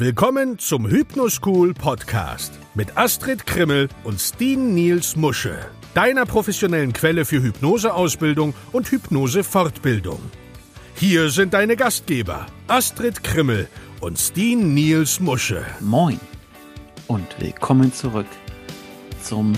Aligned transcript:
Willkommen 0.00 0.60
zum 0.60 0.88
Hypnoschool 0.88 1.74
Podcast 1.74 2.56
mit 2.74 2.96
Astrid 2.96 3.44
Krimmel 3.48 3.88
und 4.04 4.20
Steen 4.20 4.72
Niels 4.72 5.16
Musche, 5.16 5.58
deiner 5.92 6.24
professionellen 6.24 6.92
Quelle 6.92 7.24
für 7.24 7.42
Hypnoseausbildung 7.42 8.54
und 8.70 8.92
Hypnosefortbildung. 8.92 10.20
Hier 10.94 11.30
sind 11.30 11.52
deine 11.52 11.74
Gastgeber 11.74 12.46
Astrid 12.68 13.24
Krimmel 13.24 13.66
und 14.00 14.20
Steen 14.20 14.72
Niels 14.72 15.18
Musche. 15.18 15.66
Moin 15.80 16.20
und 17.08 17.26
willkommen 17.40 17.92
zurück 17.92 18.28
zum 19.20 19.52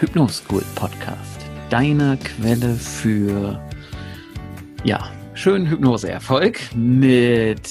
Hypnoschool 0.00 0.64
Podcast, 0.74 1.46
deiner 1.70 2.16
Quelle 2.16 2.74
für 2.74 3.64
ja, 4.82 5.12
schönen 5.34 5.70
Hypnoseerfolg 5.70 6.58
mit 6.74 7.70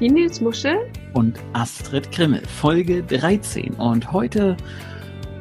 die 0.00 0.08
Nils 0.08 0.40
Muschel 0.40 0.90
und 1.14 1.38
Astrid 1.52 2.10
Krimmel, 2.12 2.42
Folge 2.46 3.02
13. 3.02 3.74
Und 3.74 4.12
heute 4.12 4.56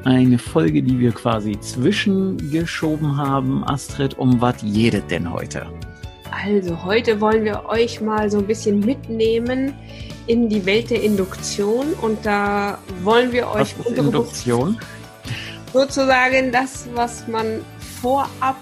eine 0.04 0.38
Folge, 0.38 0.82
die 0.82 1.00
wir 1.00 1.12
quasi 1.12 1.60
zwischengeschoben 1.60 3.18
haben. 3.18 3.64
Astrid, 3.68 4.18
um 4.18 4.42
was 4.42 4.62
jedet 4.62 5.10
denn 5.12 5.32
heute? 5.32 5.68
Also, 6.32 6.84
heute 6.84 7.20
wollen 7.22 7.44
wir 7.44 7.66
euch 7.66 8.02
mal 8.02 8.30
so 8.32 8.40
ein 8.40 8.48
bisschen 8.48 8.80
mitnehmen 8.80 9.74
in 10.28 10.50
die 10.50 10.66
Welt 10.66 10.90
der 10.90 11.04
Induktion 11.04 11.94
und 12.02 12.26
da 12.26 12.78
wollen 13.04 13.32
wir 13.32 13.48
euch 13.50 13.76
was 13.78 13.88
ist 13.88 13.98
Induktion 13.98 14.78
sozusagen 15.74 16.52
das, 16.52 16.88
was 16.94 17.28
man 17.28 17.62
vorab 18.02 18.58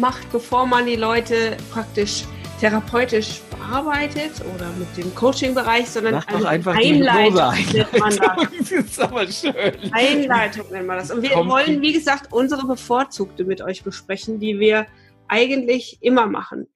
macht, 0.00 0.30
bevor 0.32 0.66
man 0.66 0.86
die 0.86 0.96
Leute 0.96 1.56
praktisch 1.70 2.24
therapeutisch 2.60 3.40
bearbeitet 3.68 4.32
oder 4.54 4.70
mit 4.78 4.96
dem 4.96 5.14
Coaching-Bereich, 5.14 5.88
sondern 5.90 6.14
doch 6.14 6.26
eine 6.28 6.48
einfach 6.48 6.76
Einleitung 6.76 7.54
die 7.70 7.76
nennt 7.78 7.98
man 7.98 8.16
das. 8.16 8.48
das 8.58 8.70
ist 8.72 9.00
aber 9.00 9.26
schön. 9.26 9.92
Einleitung 9.92 10.70
nennt 10.70 10.86
man 10.86 10.98
das. 10.98 11.10
Und 11.10 11.22
wir 11.22 11.30
Kommt- 11.30 11.50
wollen, 11.50 11.82
wie 11.82 11.92
gesagt, 11.92 12.32
unsere 12.32 12.66
bevorzugte 12.66 13.44
mit 13.44 13.60
euch 13.62 13.82
besprechen, 13.82 14.40
die 14.40 14.58
wir 14.58 14.86
eigentlich 15.28 15.98
immer 16.00 16.26
machen. 16.26 16.66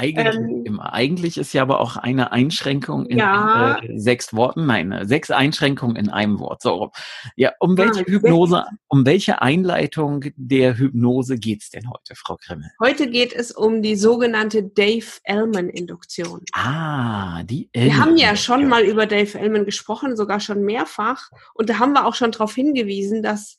Eigentlich, 0.00 0.34
Ähm, 0.34 0.62
immer. 0.64 0.92
Eigentlich 0.94 1.36
ist 1.36 1.52
ja 1.52 1.60
aber 1.62 1.78
auch 1.80 1.96
eine 1.98 2.32
Einschränkung 2.32 3.04
in 3.06 3.18
Ja. 3.18 3.78
äh, 3.82 3.98
sechs 3.98 4.32
Worten, 4.32 4.64
nein, 4.64 4.92
äh, 4.92 5.04
sechs 5.06 5.30
Einschränkungen 5.30 5.96
in 5.96 6.08
einem 6.08 6.38
Wort. 6.40 6.62
So. 6.62 6.90
Ja, 7.36 7.52
um 7.60 7.76
welche 7.76 8.00
Ah, 8.00 8.04
Hypnose, 8.06 8.64
um 8.88 9.04
welche 9.04 9.42
Einleitung 9.42 10.24
der 10.36 10.78
Hypnose 10.78 11.36
geht's 11.36 11.68
denn 11.68 11.90
heute, 11.90 12.14
Frau 12.14 12.36
Krimmel? 12.36 12.70
Heute 12.80 13.10
geht 13.10 13.34
es 13.34 13.50
um 13.52 13.82
die 13.82 13.94
sogenannte 13.96 14.62
Dave-Ellman-Induktion. 14.64 16.40
Ah, 16.52 17.42
die 17.42 17.68
Wir 17.74 17.96
haben 17.98 18.16
ja 18.16 18.36
schon 18.36 18.68
mal 18.68 18.82
über 18.84 19.06
Dave 19.06 19.38
Ellman 19.38 19.64
gesprochen, 19.64 20.16
sogar 20.16 20.40
schon 20.40 20.64
mehrfach. 20.64 21.30
Und 21.54 21.68
da 21.68 21.78
haben 21.78 21.92
wir 21.92 22.06
auch 22.06 22.14
schon 22.14 22.32
darauf 22.32 22.54
hingewiesen, 22.54 23.22
dass 23.22 23.56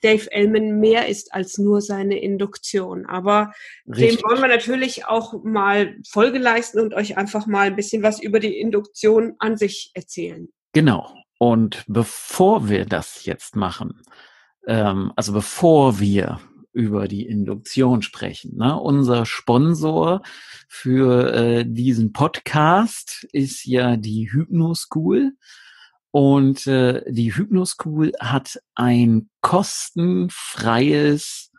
Dave 0.00 0.30
Ellman 0.32 0.80
mehr 0.80 1.08
ist 1.08 1.32
als 1.34 1.58
nur 1.58 1.80
seine 1.80 2.18
Induktion. 2.20 3.06
Aber 3.06 3.52
Richtig. 3.88 4.18
dem 4.18 4.24
wollen 4.24 4.40
wir 4.40 4.48
natürlich 4.48 5.06
auch 5.06 5.42
mal 5.44 5.96
Folge 6.08 6.38
leisten 6.38 6.80
und 6.80 6.94
euch 6.94 7.16
einfach 7.16 7.46
mal 7.46 7.68
ein 7.68 7.76
bisschen 7.76 8.02
was 8.02 8.22
über 8.22 8.40
die 8.40 8.58
Induktion 8.58 9.34
an 9.38 9.56
sich 9.56 9.90
erzählen. 9.94 10.48
Genau. 10.72 11.14
Und 11.38 11.84
bevor 11.86 12.68
wir 12.68 12.84
das 12.84 13.24
jetzt 13.24 13.56
machen, 13.56 14.02
ähm, 14.66 15.12
also 15.16 15.32
bevor 15.32 15.98
wir 15.98 16.40
über 16.72 17.08
die 17.08 17.26
Induktion 17.26 18.02
sprechen, 18.02 18.56
ne, 18.56 18.78
unser 18.78 19.26
Sponsor 19.26 20.22
für 20.68 21.32
äh, 21.32 21.64
diesen 21.66 22.12
Podcast 22.12 23.26
ist 23.32 23.64
ja 23.64 23.96
die 23.96 24.30
Hypnoschool. 24.30 25.32
Und 26.12 26.66
äh, 26.66 27.02
die 27.10 27.34
Hypnoschool 27.34 28.12
hat 28.20 28.60
ein 28.74 29.28
kostenfreies 29.42 31.50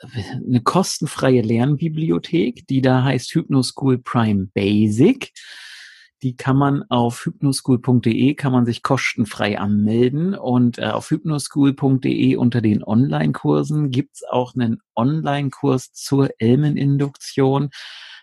eine 0.00 0.62
kostenfreie 0.62 1.42
Lernbibliothek, 1.42 2.66
die 2.66 2.82
da 2.82 3.02
heißt 3.02 3.34
Hypnoschool 3.34 3.98
Prime 3.98 4.48
Basic. 4.54 5.32
Die 6.22 6.36
kann 6.36 6.56
man 6.56 6.82
auf 6.88 7.24
hypnoschool.de 7.24 8.34
kann 8.34 8.52
man 8.52 8.66
sich 8.66 8.82
kostenfrei 8.82 9.58
anmelden 9.58 10.34
und 10.34 10.78
äh, 10.78 10.86
auf 10.86 11.10
hypnoschool.de 11.10 12.36
unter 12.36 12.60
den 12.60 12.82
Online-Kursen 12.82 13.90
gibt's 13.90 14.24
auch 14.24 14.54
einen 14.54 14.78
Online-Kurs 14.96 15.92
zur 15.92 16.30
Elmeninduktion. 16.38 17.70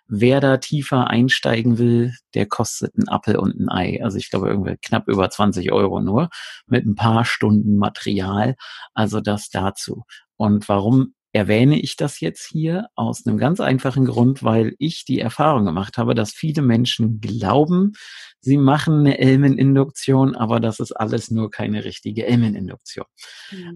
Wer 0.07 0.39
da 0.39 0.57
tiefer 0.57 1.07
einsteigen 1.07 1.79
will, 1.79 2.13
der 2.35 2.45
kostet 2.45 2.93
einen 2.95 3.07
Appel 3.07 3.37
und 3.37 3.59
ein 3.59 3.69
Ei. 3.69 4.03
Also 4.03 4.17
ich 4.17 4.29
glaube 4.29 4.49
irgendwie 4.49 4.77
knapp 4.81 5.07
über 5.07 5.29
20 5.29 5.71
Euro 5.71 5.99
nur 5.99 6.29
mit 6.67 6.85
ein 6.85 6.95
paar 6.95 7.25
Stunden 7.25 7.77
Material. 7.77 8.55
Also 8.93 9.19
das 9.19 9.49
dazu. 9.49 10.03
Und 10.37 10.69
warum 10.69 11.14
erwähne 11.35 11.77
ich 11.79 11.97
das 11.97 12.21
jetzt 12.21 12.47
hier? 12.47 12.87
Aus 12.95 13.27
einem 13.27 13.37
ganz 13.37 13.59
einfachen 13.59 14.05
Grund, 14.05 14.41
weil 14.41 14.73
ich 14.79 15.03
die 15.03 15.19
Erfahrung 15.19 15.65
gemacht 15.65 15.97
habe, 15.97 16.15
dass 16.15 16.31
viele 16.31 16.61
Menschen 16.61 17.19
glauben, 17.19 17.91
sie 18.39 18.57
machen 18.57 18.99
eine 19.01 19.19
Elmeninduktion, 19.19 20.35
aber 20.35 20.61
das 20.61 20.79
ist 20.79 20.93
alles 20.93 21.31
nur 21.31 21.51
keine 21.51 21.83
richtige 21.83 22.25
Elmeninduktion. 22.25 23.05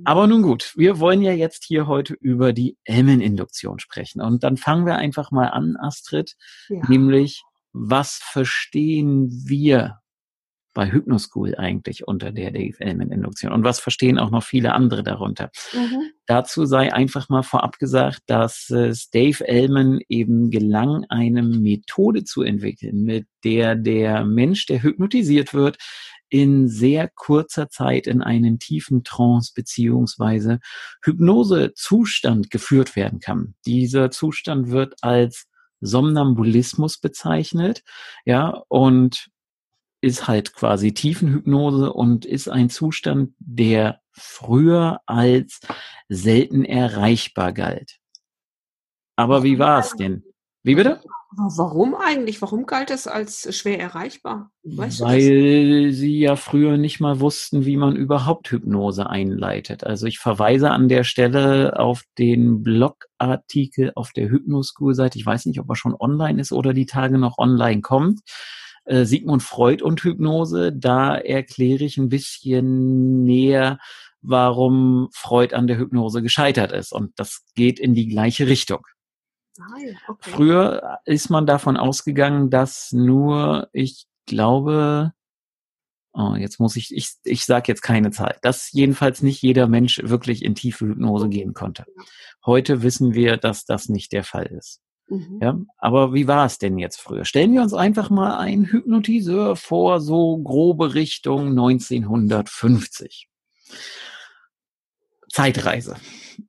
Aber 0.06 0.26
nun 0.26 0.42
gut, 0.42 0.74
wir 0.78 1.00
wollen 1.00 1.22
ja 1.22 1.34
jetzt 1.34 1.66
hier 1.66 1.86
heute 1.86 2.14
über 2.14 2.54
die 2.54 2.78
Elmeninduktion 2.86 3.80
sprechen. 3.80 4.22
Und 4.22 4.44
dann 4.44 4.56
fangen 4.56 4.86
wir 4.86 4.96
einfach 4.96 5.32
mal 5.32 5.50
an, 5.50 5.76
Astrid, 5.78 6.36
Ja. 6.70 6.88
nämlich 6.88 7.44
was 7.74 8.20
verstehen 8.24 9.30
wir 9.46 10.00
bei 10.74 10.92
Hypnoschool 10.92 11.56
eigentlich 11.56 12.08
unter 12.08 12.32
der 12.32 12.52
Dave 12.52 12.80
Elman 12.80 13.12
Induktion 13.12 13.52
und 13.52 13.64
was 13.64 13.80
verstehen 13.80 14.20
auch 14.20 14.32
noch 14.32 14.44
viele 14.44 14.74
andere 14.74 15.04
darunter. 15.04 15.50
Mhm. 15.74 16.12
Dazu 16.26 16.66
sei 16.66 16.94
einfach 16.94 17.30
mal 17.30 17.44
vorab 17.44 17.80
gesagt, 17.80 18.22
dass 18.28 18.70
es 18.70 19.10
Dave 19.10 19.48
Ellman 19.48 20.00
eben 20.10 20.52
gelang, 20.52 21.06
eine 21.10 21.42
Methode 21.42 22.24
zu 22.24 22.44
entwickeln, 22.44 23.04
mit 23.04 23.28
der 23.44 23.76
der 23.76 24.26
Mensch, 24.26 24.68
der 24.68 24.84
hypnotisiert 24.84 25.54
wird, 25.54 25.78
in 26.30 26.68
sehr 26.68 27.10
kurzer 27.10 27.70
Zeit 27.70 28.06
in 28.08 28.22
einen 28.22 28.60
tiefen 28.60 29.04
Trance 29.04 29.52
beziehungsweise 29.56 30.60
Hypnosezustand 31.04 32.52
geführt 32.52 32.96
werden 32.96 33.20
kann. 33.20 33.56
Dieser 33.66 34.12
Zustand 34.12 34.70
wird 34.70 34.96
als 35.02 35.48
Somnambulismus 35.82 37.00
bezeichnet, 37.00 37.84
ja, 38.26 38.62
und 38.68 39.30
ist 40.02 40.28
halt 40.28 40.54
quasi 40.54 40.94
Tiefenhypnose 40.94 41.92
und 41.92 42.26
ist 42.26 42.48
ein 42.48 42.70
Zustand, 42.70 43.34
der 43.40 44.02
früher 44.12 45.02
als 45.06 45.62
selten 46.08 46.66
erreichbar 46.66 47.54
galt. 47.54 48.00
Aber 49.16 49.44
wie 49.44 49.60
war 49.60 49.80
es 49.80 49.96
denn? 49.96 50.24
Wie 50.64 50.76
bitte? 50.76 51.02
Warum 51.32 51.94
eigentlich? 51.94 52.42
Warum 52.42 52.66
galt 52.66 52.90
es 52.90 53.06
als 53.06 53.56
schwer 53.56 53.80
erreichbar? 53.80 54.52
Weißt? 54.64 55.02
Weil 55.02 55.92
sie 55.92 56.20
ja 56.20 56.36
früher 56.36 56.78
nicht 56.78 57.00
mal 57.00 57.20
wussten, 57.20 57.66
wie 57.66 57.78
man 57.78 57.96
überhaupt 57.96 58.50
Hypnose 58.50 59.08
einleitet. 59.08 59.84
Also 59.84 60.08
ich 60.08 60.18
verweise 60.18 60.72
an 60.72 60.90
der 60.90 61.04
Stelle 61.04 61.78
auf 61.78 62.04
den 62.18 62.64
Blogartikel 62.64 63.92
auf 63.96 64.12
der 64.12 64.30
Hypnoschool-Seite. 64.30 65.20
Ich 65.20 65.26
weiß 65.26 65.46
nicht, 65.46 65.60
ob 65.60 65.70
er 65.70 65.76
schon 65.76 65.96
online 65.98 66.42
ist 66.42 66.52
oder 66.52 66.74
die 66.74 66.88
Tage 66.88 67.20
noch 67.20 67.38
online 67.38 67.82
kommt. 67.82 68.22
Äh, 68.86 69.06
Sigmund 69.06 69.44
Freud 69.44 69.84
und 69.84 70.04
Hypnose. 70.04 70.74
Da 70.74 71.16
erkläre 71.16 71.84
ich 71.84 71.98
ein 71.98 72.10
bisschen 72.10 73.24
näher, 73.24 73.80
warum 74.22 75.10
Freud 75.14 75.56
an 75.56 75.68
der 75.68 75.78
Hypnose 75.78 76.22
gescheitert 76.22 76.72
ist. 76.72 76.92
Und 76.92 77.18
das 77.18 77.46
geht 77.56 77.80
in 77.80 77.94
die 77.94 78.08
gleiche 78.08 78.48
Richtung. 78.48 78.86
Okay. 80.08 80.32
Früher 80.32 81.00
ist 81.06 81.30
man 81.30 81.46
davon 81.46 81.78
ausgegangen, 81.78 82.50
dass 82.50 82.92
nur, 82.92 83.70
ich 83.74 84.08
glaube, 84.26 85.14
oh, 86.14 86.36
jetzt 86.36 86.60
muss 86.60 86.76
ich, 86.76 86.96
ich, 86.96 87.12
ich 87.24 87.46
sage 87.46 87.66
jetzt 87.68 87.82
keine 87.82 88.12
Zahl, 88.12 88.38
dass 88.42 88.72
jedenfalls 88.72 89.22
nicht 89.22 89.42
jeder 89.42 89.68
Mensch 89.68 90.02
wirklich 90.04 90.44
in 90.44 90.56
tiefe 90.56 90.88
Hypnose 90.88 91.30
gehen 91.30 91.54
konnte. 91.54 91.86
Heute 92.46 92.84
wissen 92.84 93.14
wir, 93.14 93.38
dass 93.38 93.66
das 93.66 93.90
nicht 93.90 94.12
der 94.12 94.24
Fall 94.24 94.46
ist. 94.46 94.82
Mhm. 95.10 95.40
Ja, 95.42 95.60
aber 95.78 96.14
wie 96.14 96.28
war 96.28 96.46
es 96.46 96.60
denn 96.60 96.78
jetzt 96.78 97.02
früher? 97.02 97.26
Stellen 97.26 97.54
wir 97.54 97.62
uns 97.62 97.74
einfach 97.74 98.10
mal 98.10 98.38
einen 98.38 98.66
Hypnotiseur 98.66 99.56
vor, 99.56 100.00
so 100.00 100.38
grobe 100.38 100.94
Richtung 100.94 101.50
1950. 101.50 103.28
Zeitreise. 105.32 105.96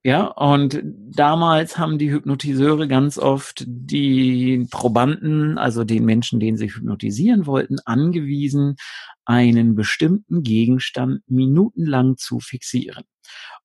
Ja, 0.03 0.27
und 0.27 0.81
damals 0.85 1.77
haben 1.77 1.99
die 1.99 2.11
Hypnotiseure 2.11 2.89
ganz 2.89 3.19
oft 3.19 3.65
die 3.67 4.67
Probanden, 4.71 5.59
also 5.59 5.85
den 5.85 6.05
Menschen, 6.05 6.41
den 6.41 6.57
sie 6.57 6.69
hypnotisieren 6.69 7.47
wollten, 7.47 7.79
angewiesen, 7.85 8.77
einen 9.25 9.75
bestimmten 9.75 10.43
Gegenstand 10.43 11.23
minutenlang 11.27 12.17
zu 12.17 12.41
fixieren. 12.41 13.05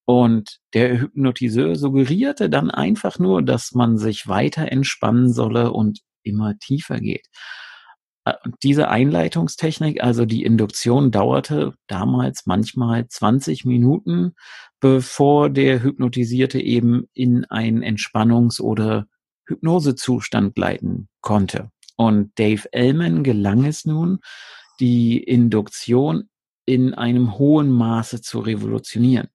Und 0.06 0.60
der 0.74 1.02
Hypnotiseur 1.02 1.76
suggerierte 1.76 2.50
dann 2.50 2.70
einfach 2.70 3.18
nur, 3.18 3.42
dass 3.42 3.74
man 3.74 3.98
sich 3.98 4.28
weiter 4.28 4.72
entspannen 4.72 5.34
solle 5.34 5.72
und 5.72 6.02
immer 6.24 6.58
tiefer 6.60 7.00
geht. 7.00 7.28
äh, 8.26 8.34
diese 8.64 8.90
Einleitungstechnik, 8.90 10.04
also 10.04 10.26
die 10.26 10.44
Induktion 10.44 11.12
dauerte 11.12 11.74
damals 11.88 12.46
manchmal 12.46 13.08
20 13.08 13.66
Minuten, 13.66 14.34
bevor 14.80 15.50
der 15.50 15.84
Hypnotisierte 15.84 16.60
eben 16.60 17.08
in 17.14 17.46
einen 17.46 17.84
Entspannungs- 17.84 18.62
oder 18.62 19.08
Hypnosezustand 19.48 20.56
gleiten 20.56 21.08
konnte. 21.22 21.70
Und 21.98 22.32
Dave 22.38 22.72
Ellman 22.74 23.24
gelang 23.24 23.66
es 23.66 23.86
nun, 23.86 24.20
die 24.80 25.18
Induktion 25.24 26.30
in 26.66 26.94
einem 26.94 27.38
hohen 27.38 27.72
Maße 27.72 28.22
zu 28.22 28.40
revolutionieren. 28.40 29.28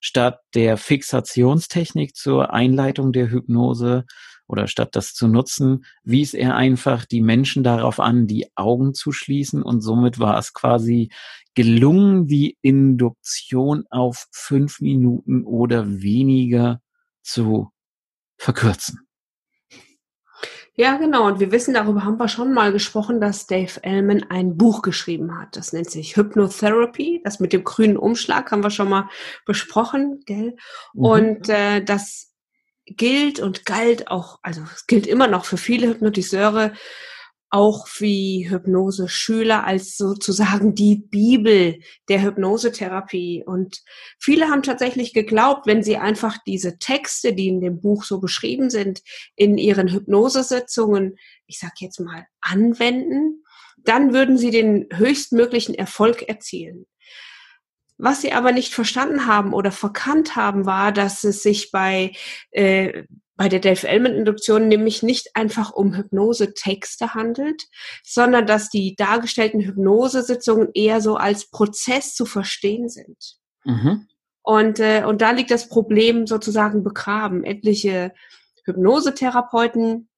Statt 0.00 0.40
der 0.54 0.76
Fixationstechnik 0.76 2.14
zur 2.14 2.52
Einleitung 2.52 3.12
der 3.12 3.30
Hypnose 3.30 4.04
oder 4.46 4.68
statt 4.68 4.94
das 4.94 5.12
zu 5.12 5.26
nutzen, 5.26 5.84
wies 6.04 6.34
er 6.34 6.54
einfach 6.54 7.04
die 7.04 7.20
Menschen 7.20 7.64
darauf 7.64 7.98
an, 7.98 8.26
die 8.26 8.46
Augen 8.54 8.94
zu 8.94 9.10
schließen 9.10 9.62
und 9.62 9.80
somit 9.80 10.18
war 10.18 10.38
es 10.38 10.52
quasi 10.52 11.10
gelungen, 11.54 12.26
die 12.26 12.56
Induktion 12.62 13.84
auf 13.90 14.26
fünf 14.30 14.80
Minuten 14.80 15.44
oder 15.44 16.00
weniger 16.00 16.80
zu 17.22 17.70
verkürzen. 18.36 19.05
Ja, 20.78 20.98
genau. 20.98 21.26
Und 21.26 21.40
wir 21.40 21.52
wissen, 21.52 21.72
darüber 21.72 22.04
haben 22.04 22.18
wir 22.18 22.28
schon 22.28 22.52
mal 22.52 22.70
gesprochen, 22.70 23.18
dass 23.18 23.46
Dave 23.46 23.82
Ellman 23.82 24.26
ein 24.28 24.58
Buch 24.58 24.82
geschrieben 24.82 25.38
hat. 25.38 25.56
Das 25.56 25.72
nennt 25.72 25.90
sich 25.90 26.16
Hypnotherapy. 26.16 27.22
Das 27.24 27.40
mit 27.40 27.54
dem 27.54 27.64
grünen 27.64 27.96
Umschlag 27.96 28.52
haben 28.52 28.62
wir 28.62 28.70
schon 28.70 28.90
mal 28.90 29.08
besprochen, 29.46 30.20
gell? 30.26 30.56
Mhm. 30.92 31.04
Und 31.04 31.48
äh, 31.48 31.82
das 31.82 32.34
gilt 32.84 33.40
und 33.40 33.64
galt 33.64 34.08
auch, 34.08 34.38
also 34.42 34.62
es 34.74 34.86
gilt 34.86 35.06
immer 35.06 35.28
noch 35.28 35.46
für 35.46 35.56
viele 35.56 35.88
Hypnotiseure, 35.88 36.72
auch 37.50 37.86
wie 37.98 38.48
Hypnose-Schüler 38.50 39.64
als 39.64 39.96
sozusagen 39.96 40.74
die 40.74 40.96
Bibel 40.96 41.78
der 42.08 42.22
Hypnosetherapie. 42.22 43.44
Und 43.46 43.82
viele 44.18 44.48
haben 44.48 44.62
tatsächlich 44.62 45.14
geglaubt, 45.14 45.66
wenn 45.66 45.82
sie 45.82 45.96
einfach 45.96 46.38
diese 46.46 46.78
Texte, 46.78 47.34
die 47.34 47.48
in 47.48 47.60
dem 47.60 47.80
Buch 47.80 48.04
so 48.04 48.20
beschrieben 48.20 48.68
sind, 48.68 49.02
in 49.36 49.58
ihren 49.58 49.92
Hypnosesitzungen, 49.92 51.16
ich 51.46 51.58
sag 51.58 51.80
jetzt 51.80 52.00
mal, 52.00 52.26
anwenden, 52.40 53.44
dann 53.84 54.12
würden 54.12 54.36
sie 54.36 54.50
den 54.50 54.88
höchstmöglichen 54.92 55.74
Erfolg 55.74 56.22
erzielen. 56.22 56.86
Was 57.98 58.20
sie 58.20 58.32
aber 58.32 58.52
nicht 58.52 58.74
verstanden 58.74 59.26
haben 59.26 59.54
oder 59.54 59.72
verkannt 59.72 60.36
haben, 60.36 60.66
war, 60.66 60.92
dass 60.92 61.24
es 61.24 61.42
sich 61.42 61.70
bei, 61.70 62.12
äh, 62.50 63.04
bei 63.36 63.48
der 63.48 63.60
Dave-Ellman-Induktion 63.60 64.68
nämlich 64.68 65.02
nicht 65.02 65.34
einfach 65.34 65.72
um 65.72 65.94
Hypnose-Texte 65.94 67.14
handelt, 67.14 67.64
sondern 68.02 68.46
dass 68.46 68.68
die 68.68 68.96
dargestellten 68.96 69.60
Hypnosesitzungen 69.60 70.70
eher 70.74 71.00
so 71.00 71.16
als 71.16 71.50
Prozess 71.50 72.14
zu 72.14 72.26
verstehen 72.26 72.88
sind. 72.88 73.36
Mhm. 73.64 74.06
Und, 74.42 74.78
äh, 74.78 75.04
und 75.04 75.22
da 75.22 75.32
liegt 75.32 75.50
das 75.50 75.68
Problem 75.68 76.26
sozusagen 76.26 76.84
begraben. 76.84 77.44
Etliche 77.44 78.12
Hypnosetherapeuten, 78.64 80.08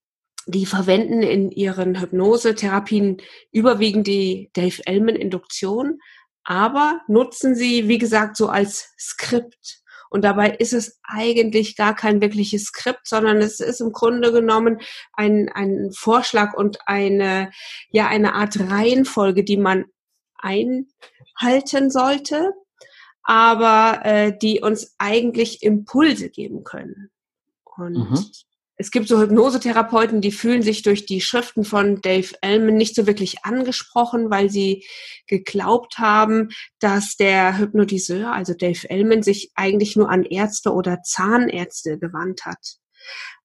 die 0.46 0.66
verwenden 0.66 1.22
in 1.22 1.50
ihren 1.50 2.00
Hypnosetherapien 2.00 3.19
überwiegend 3.52 4.06
die 4.06 4.50
Dave-Ellman-Induktion, 4.52 6.00
aber 6.49 7.03
nutzen 7.09 7.55
sie, 7.55 7.89
wie 7.89 7.99
gesagt, 7.99 8.39
so 8.39 8.49
als 8.49 8.95
Skript. 8.99 9.83
Und 10.09 10.25
dabei 10.25 10.53
ist 10.53 10.73
es 10.73 10.99
eigentlich 11.03 11.77
gar 11.77 11.95
kein 11.95 12.23
wirkliches 12.23 12.65
Skript, 12.65 13.06
sondern 13.06 13.37
es 13.37 13.61
ist 13.61 13.83
im 13.83 13.93
Grunde 13.93 14.33
genommen 14.33 14.81
ein, 15.12 15.50
ein 15.50 15.91
Vorschlag 15.95 16.55
und 16.55 16.79
eine, 16.87 17.50
ja, 17.91 18.09
eine 18.09 18.33
Art 18.33 18.59
Reihenfolge, 18.59 19.45
die 19.45 19.59
man 19.59 19.85
einhalten 20.39 21.91
sollte, 21.91 22.55
aber 23.23 24.00
äh, 24.06 24.39
die 24.39 24.62
uns 24.62 24.95
eigentlich 24.97 25.62
Impulse 25.62 26.31
geben 26.31 26.65
können. 26.65 27.11
Und 27.77 27.93
mhm 27.93 28.25
es 28.80 28.92
gibt 28.92 29.08
so 29.08 29.20
Hypnosetherapeuten, 29.20 30.20
die 30.20 30.30
fühlen 30.30 30.62
sich 30.62 30.82
durch 30.82 31.04
die 31.04 31.20
Schriften 31.20 31.64
von 31.64 32.00
Dave 32.00 32.32
Ellman 32.42 32.76
nicht 32.76 32.94
so 32.94 33.08
wirklich 33.08 33.44
angesprochen, 33.44 34.30
weil 34.30 34.50
sie 34.50 34.86
geglaubt 35.26 35.98
haben, 35.98 36.50
dass 36.78 37.16
der 37.16 37.58
Hypnotiseur, 37.58 38.32
also 38.32 38.54
Dave 38.54 38.88
Ellman, 38.88 39.25
sich 39.25 39.50
eigentlich 39.56 39.96
nur 39.96 40.08
an 40.08 40.22
Ärzte 40.22 40.72
oder 40.72 41.02
Zahnärzte 41.02 41.98
gewandt 41.98 42.46
hat. 42.46 42.76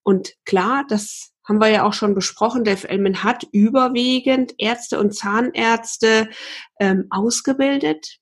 Und 0.04 0.34
klar, 0.44 0.84
das 0.88 1.32
haben 1.46 1.60
wir 1.60 1.68
ja 1.68 1.82
auch 1.82 1.94
schon 1.94 2.14
besprochen, 2.14 2.62
Dave 2.62 2.88
Ellman 2.88 3.24
hat 3.24 3.44
überwiegend 3.50 4.54
Ärzte 4.58 5.00
und 5.00 5.16
Zahnärzte 5.16 6.28
ähm, 6.78 7.06
ausgebildet. 7.10 8.18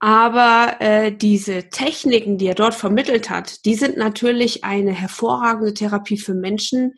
Aber 0.00 0.76
äh, 0.78 1.10
diese 1.12 1.70
Techniken, 1.70 2.38
die 2.38 2.46
er 2.46 2.54
dort 2.54 2.74
vermittelt 2.74 3.30
hat, 3.30 3.64
die 3.64 3.74
sind 3.74 3.96
natürlich 3.96 4.62
eine 4.62 4.92
hervorragende 4.92 5.74
Therapie 5.74 6.18
für 6.18 6.34
Menschen, 6.34 6.94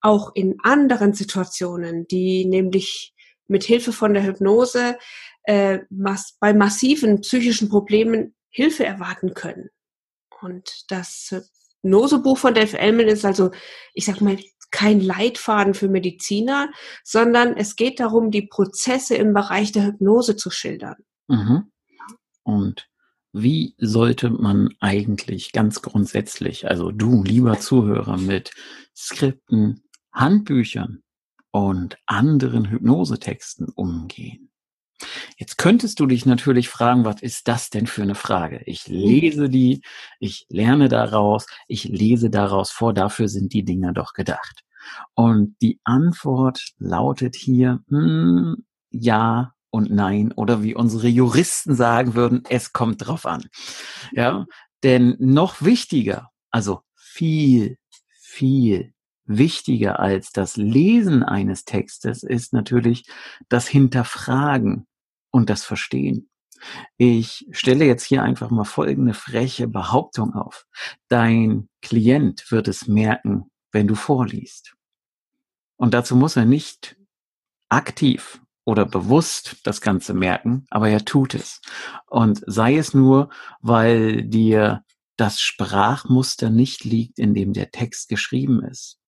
auch 0.00 0.30
in 0.34 0.56
anderen 0.62 1.14
Situationen, 1.14 2.06
die 2.06 2.44
nämlich 2.44 3.12
mit 3.48 3.64
Hilfe 3.64 3.92
von 3.92 4.14
der 4.14 4.24
Hypnose 4.24 4.96
äh, 5.44 5.80
mass 5.90 6.36
bei 6.38 6.52
massiven 6.54 7.22
psychischen 7.22 7.68
Problemen 7.68 8.36
Hilfe 8.50 8.84
erwarten 8.84 9.34
können. 9.34 9.70
Und 10.40 10.84
das 10.88 11.34
Hypnosebuch 11.82 12.38
von 12.38 12.54
Dave 12.54 12.78
Ellman 12.78 13.08
ist 13.08 13.24
also, 13.24 13.50
ich 13.94 14.04
sag 14.04 14.20
mal, 14.20 14.38
kein 14.70 15.00
Leitfaden 15.00 15.74
für 15.74 15.88
Mediziner, 15.88 16.70
sondern 17.02 17.56
es 17.56 17.74
geht 17.74 18.00
darum, 18.00 18.30
die 18.30 18.46
Prozesse 18.46 19.16
im 19.16 19.32
Bereich 19.32 19.72
der 19.72 19.86
Hypnose 19.86 20.36
zu 20.36 20.50
schildern. 20.50 20.96
Mhm. 21.26 21.72
Und 22.48 22.88
wie 23.34 23.74
sollte 23.76 24.30
man 24.30 24.70
eigentlich 24.80 25.52
ganz 25.52 25.82
grundsätzlich, 25.82 26.66
also 26.66 26.90
du, 26.90 27.22
lieber 27.22 27.60
Zuhörer, 27.60 28.16
mit 28.16 28.52
Skripten, 28.96 29.82
Handbüchern 30.12 31.02
und 31.50 31.98
anderen 32.06 32.70
Hypnosetexten 32.70 33.68
umgehen? 33.68 34.50
Jetzt 35.36 35.58
könntest 35.58 36.00
du 36.00 36.06
dich 36.06 36.24
natürlich 36.24 36.70
fragen, 36.70 37.04
was 37.04 37.20
ist 37.20 37.48
das 37.48 37.68
denn 37.68 37.86
für 37.86 38.00
eine 38.00 38.14
Frage? 38.14 38.62
Ich 38.64 38.88
lese 38.88 39.50
die, 39.50 39.82
ich 40.18 40.46
lerne 40.48 40.88
daraus, 40.88 41.44
ich 41.66 41.84
lese 41.84 42.30
daraus 42.30 42.70
vor, 42.70 42.94
dafür 42.94 43.28
sind 43.28 43.52
die 43.52 43.62
Dinge 43.66 43.92
doch 43.92 44.14
gedacht. 44.14 44.62
Und 45.12 45.54
die 45.60 45.80
Antwort 45.84 46.72
lautet 46.78 47.36
hier, 47.36 47.84
hm, 47.90 48.64
ja 48.90 49.52
und 49.70 49.90
nein 49.90 50.32
oder 50.32 50.62
wie 50.62 50.74
unsere 50.74 51.08
Juristen 51.08 51.74
sagen 51.74 52.14
würden, 52.14 52.42
es 52.48 52.72
kommt 52.72 53.06
drauf 53.06 53.26
an. 53.26 53.44
Ja, 54.12 54.46
denn 54.82 55.16
noch 55.18 55.62
wichtiger, 55.62 56.30
also 56.50 56.82
viel, 56.96 57.78
viel 58.20 58.92
wichtiger 59.24 60.00
als 60.00 60.32
das 60.32 60.56
Lesen 60.56 61.22
eines 61.22 61.64
Textes 61.64 62.22
ist 62.22 62.52
natürlich 62.52 63.06
das 63.48 63.68
Hinterfragen 63.68 64.86
und 65.30 65.50
das 65.50 65.64
Verstehen. 65.64 66.30
Ich 66.96 67.46
stelle 67.52 67.84
jetzt 67.84 68.04
hier 68.04 68.22
einfach 68.22 68.50
mal 68.50 68.64
folgende 68.64 69.14
freche 69.14 69.68
Behauptung 69.68 70.34
auf. 70.34 70.66
Dein 71.08 71.68
Klient 71.82 72.50
wird 72.50 72.68
es 72.68 72.88
merken, 72.88 73.50
wenn 73.70 73.86
du 73.86 73.94
vorliest. 73.94 74.74
Und 75.76 75.94
dazu 75.94 76.16
muss 76.16 76.36
er 76.36 76.46
nicht 76.46 76.96
aktiv 77.68 78.40
oder 78.68 78.84
bewusst 78.84 79.56
das 79.62 79.80
Ganze 79.80 80.12
merken, 80.12 80.66
aber 80.68 80.90
er 80.90 81.02
tut 81.02 81.34
es. 81.34 81.62
Und 82.06 82.42
sei 82.46 82.76
es 82.76 82.92
nur, 82.92 83.30
weil 83.62 84.24
dir 84.24 84.84
das 85.16 85.40
Sprachmuster 85.40 86.50
nicht 86.50 86.84
liegt, 86.84 87.18
in 87.18 87.32
dem 87.32 87.54
der 87.54 87.70
Text 87.70 88.10
geschrieben 88.10 88.62
ist. 88.62 88.98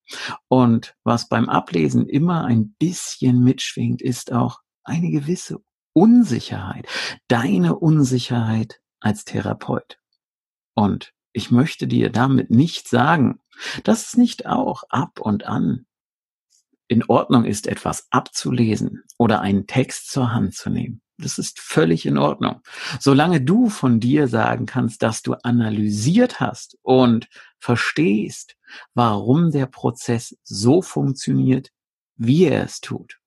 Und 0.47 0.95
was 1.03 1.29
beim 1.29 1.47
Ablesen 1.47 2.09
immer 2.09 2.43
ein 2.45 2.73
bisschen 2.79 3.43
mitschwingt, 3.43 4.01
ist 4.01 4.31
auch 4.31 4.61
eine 4.83 5.11
gewisse 5.11 5.59
Unsicherheit. 5.93 6.87
Deine 7.27 7.75
Unsicherheit 7.75 8.81
als 8.99 9.25
Therapeut. 9.25 9.99
Und 10.73 11.13
ich 11.33 11.51
möchte 11.51 11.85
dir 11.85 12.09
damit 12.09 12.49
nicht 12.49 12.87
sagen, 12.87 13.41
dass 13.83 14.07
es 14.07 14.17
nicht 14.17 14.47
auch 14.47 14.85
ab 14.89 15.19
und 15.19 15.45
an 15.45 15.85
in 16.91 17.05
Ordnung 17.05 17.45
ist, 17.45 17.67
etwas 17.67 18.07
abzulesen 18.11 19.03
oder 19.17 19.39
einen 19.39 19.65
Text 19.65 20.11
zur 20.11 20.33
Hand 20.33 20.55
zu 20.55 20.69
nehmen. 20.69 21.01
Das 21.17 21.37
ist 21.37 21.61
völlig 21.61 22.05
in 22.05 22.17
Ordnung. 22.17 22.59
Solange 22.99 23.39
du 23.39 23.69
von 23.69 24.01
dir 24.01 24.27
sagen 24.27 24.65
kannst, 24.65 25.01
dass 25.01 25.21
du 25.21 25.35
analysiert 25.35 26.41
hast 26.41 26.77
und 26.81 27.29
verstehst, 27.59 28.57
warum 28.93 29.51
der 29.51 29.67
Prozess 29.67 30.37
so 30.43 30.81
funktioniert, 30.81 31.69
wie 32.17 32.43
er 32.43 32.65
es 32.65 32.81
tut. 32.81 33.19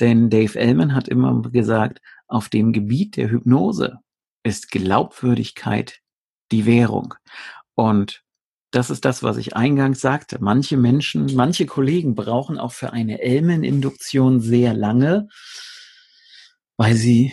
Denn 0.00 0.28
Dave 0.28 0.58
Ellman 0.58 0.92
hat 0.92 1.06
immer 1.06 1.40
gesagt, 1.42 2.00
auf 2.26 2.48
dem 2.48 2.72
Gebiet 2.72 3.16
der 3.16 3.30
Hypnose 3.30 4.00
ist 4.42 4.72
Glaubwürdigkeit 4.72 6.00
die 6.50 6.66
Währung. 6.66 7.14
Und 7.76 8.23
das 8.74 8.90
ist 8.90 9.04
das, 9.04 9.22
was 9.22 9.36
ich 9.36 9.54
eingangs 9.54 10.00
sagte. 10.00 10.38
Manche 10.40 10.76
Menschen, 10.76 11.32
manche 11.34 11.64
Kollegen 11.66 12.14
brauchen 12.14 12.58
auch 12.58 12.72
für 12.72 12.92
eine 12.92 13.20
Elmen-Induktion 13.20 14.40
sehr 14.40 14.74
lange, 14.74 15.28
weil 16.76 16.94
sie 16.94 17.32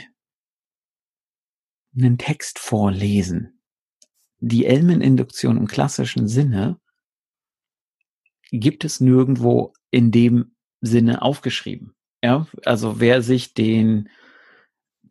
einen 1.96 2.18
Text 2.18 2.60
vorlesen. 2.60 3.60
Die 4.40 4.66
Elmen-Induktion 4.66 5.58
im 5.58 5.68
klassischen 5.68 6.28
Sinne 6.28 6.80
gibt 8.52 8.86
es 8.86 9.00
nirgendwo 9.00 9.74
in 9.90 10.12
dem 10.12 10.56
Sinne 10.80 11.22
aufgeschrieben. 11.22 11.96
Ja, 12.24 12.48
also 12.66 13.00
wer 13.00 13.24
sich 13.24 13.56
den 13.56 14.10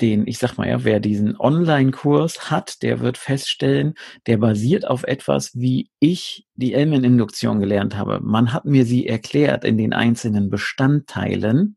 den, 0.01 0.27
ich 0.27 0.39
sag 0.39 0.57
mal 0.57 0.69
ja, 0.69 0.85
wer 0.85 1.01
diesen 1.01 1.39
Online-Kurs 1.39 2.51
hat, 2.51 2.83
der 2.83 3.01
wird 3.01 3.19
feststellen, 3.19 3.95
der 4.27 4.39
basiert 4.39 4.87
auf 4.87 5.05
etwas, 5.05 5.55
wie 5.55 5.91
ich 6.01 6.47
die 6.55 6.75
Elmen-Induktion 6.75 7.61
gelernt 7.61 7.97
habe. 7.97 8.21
Man 8.21 8.53
hat 8.53 8.65
mir 8.65 8.85
sie 8.85 9.07
erklärt 9.07 9.65
in 9.65 9.79
den 9.79 9.93
einzelnen 9.93 10.51
Bestandteilen. 10.51 11.77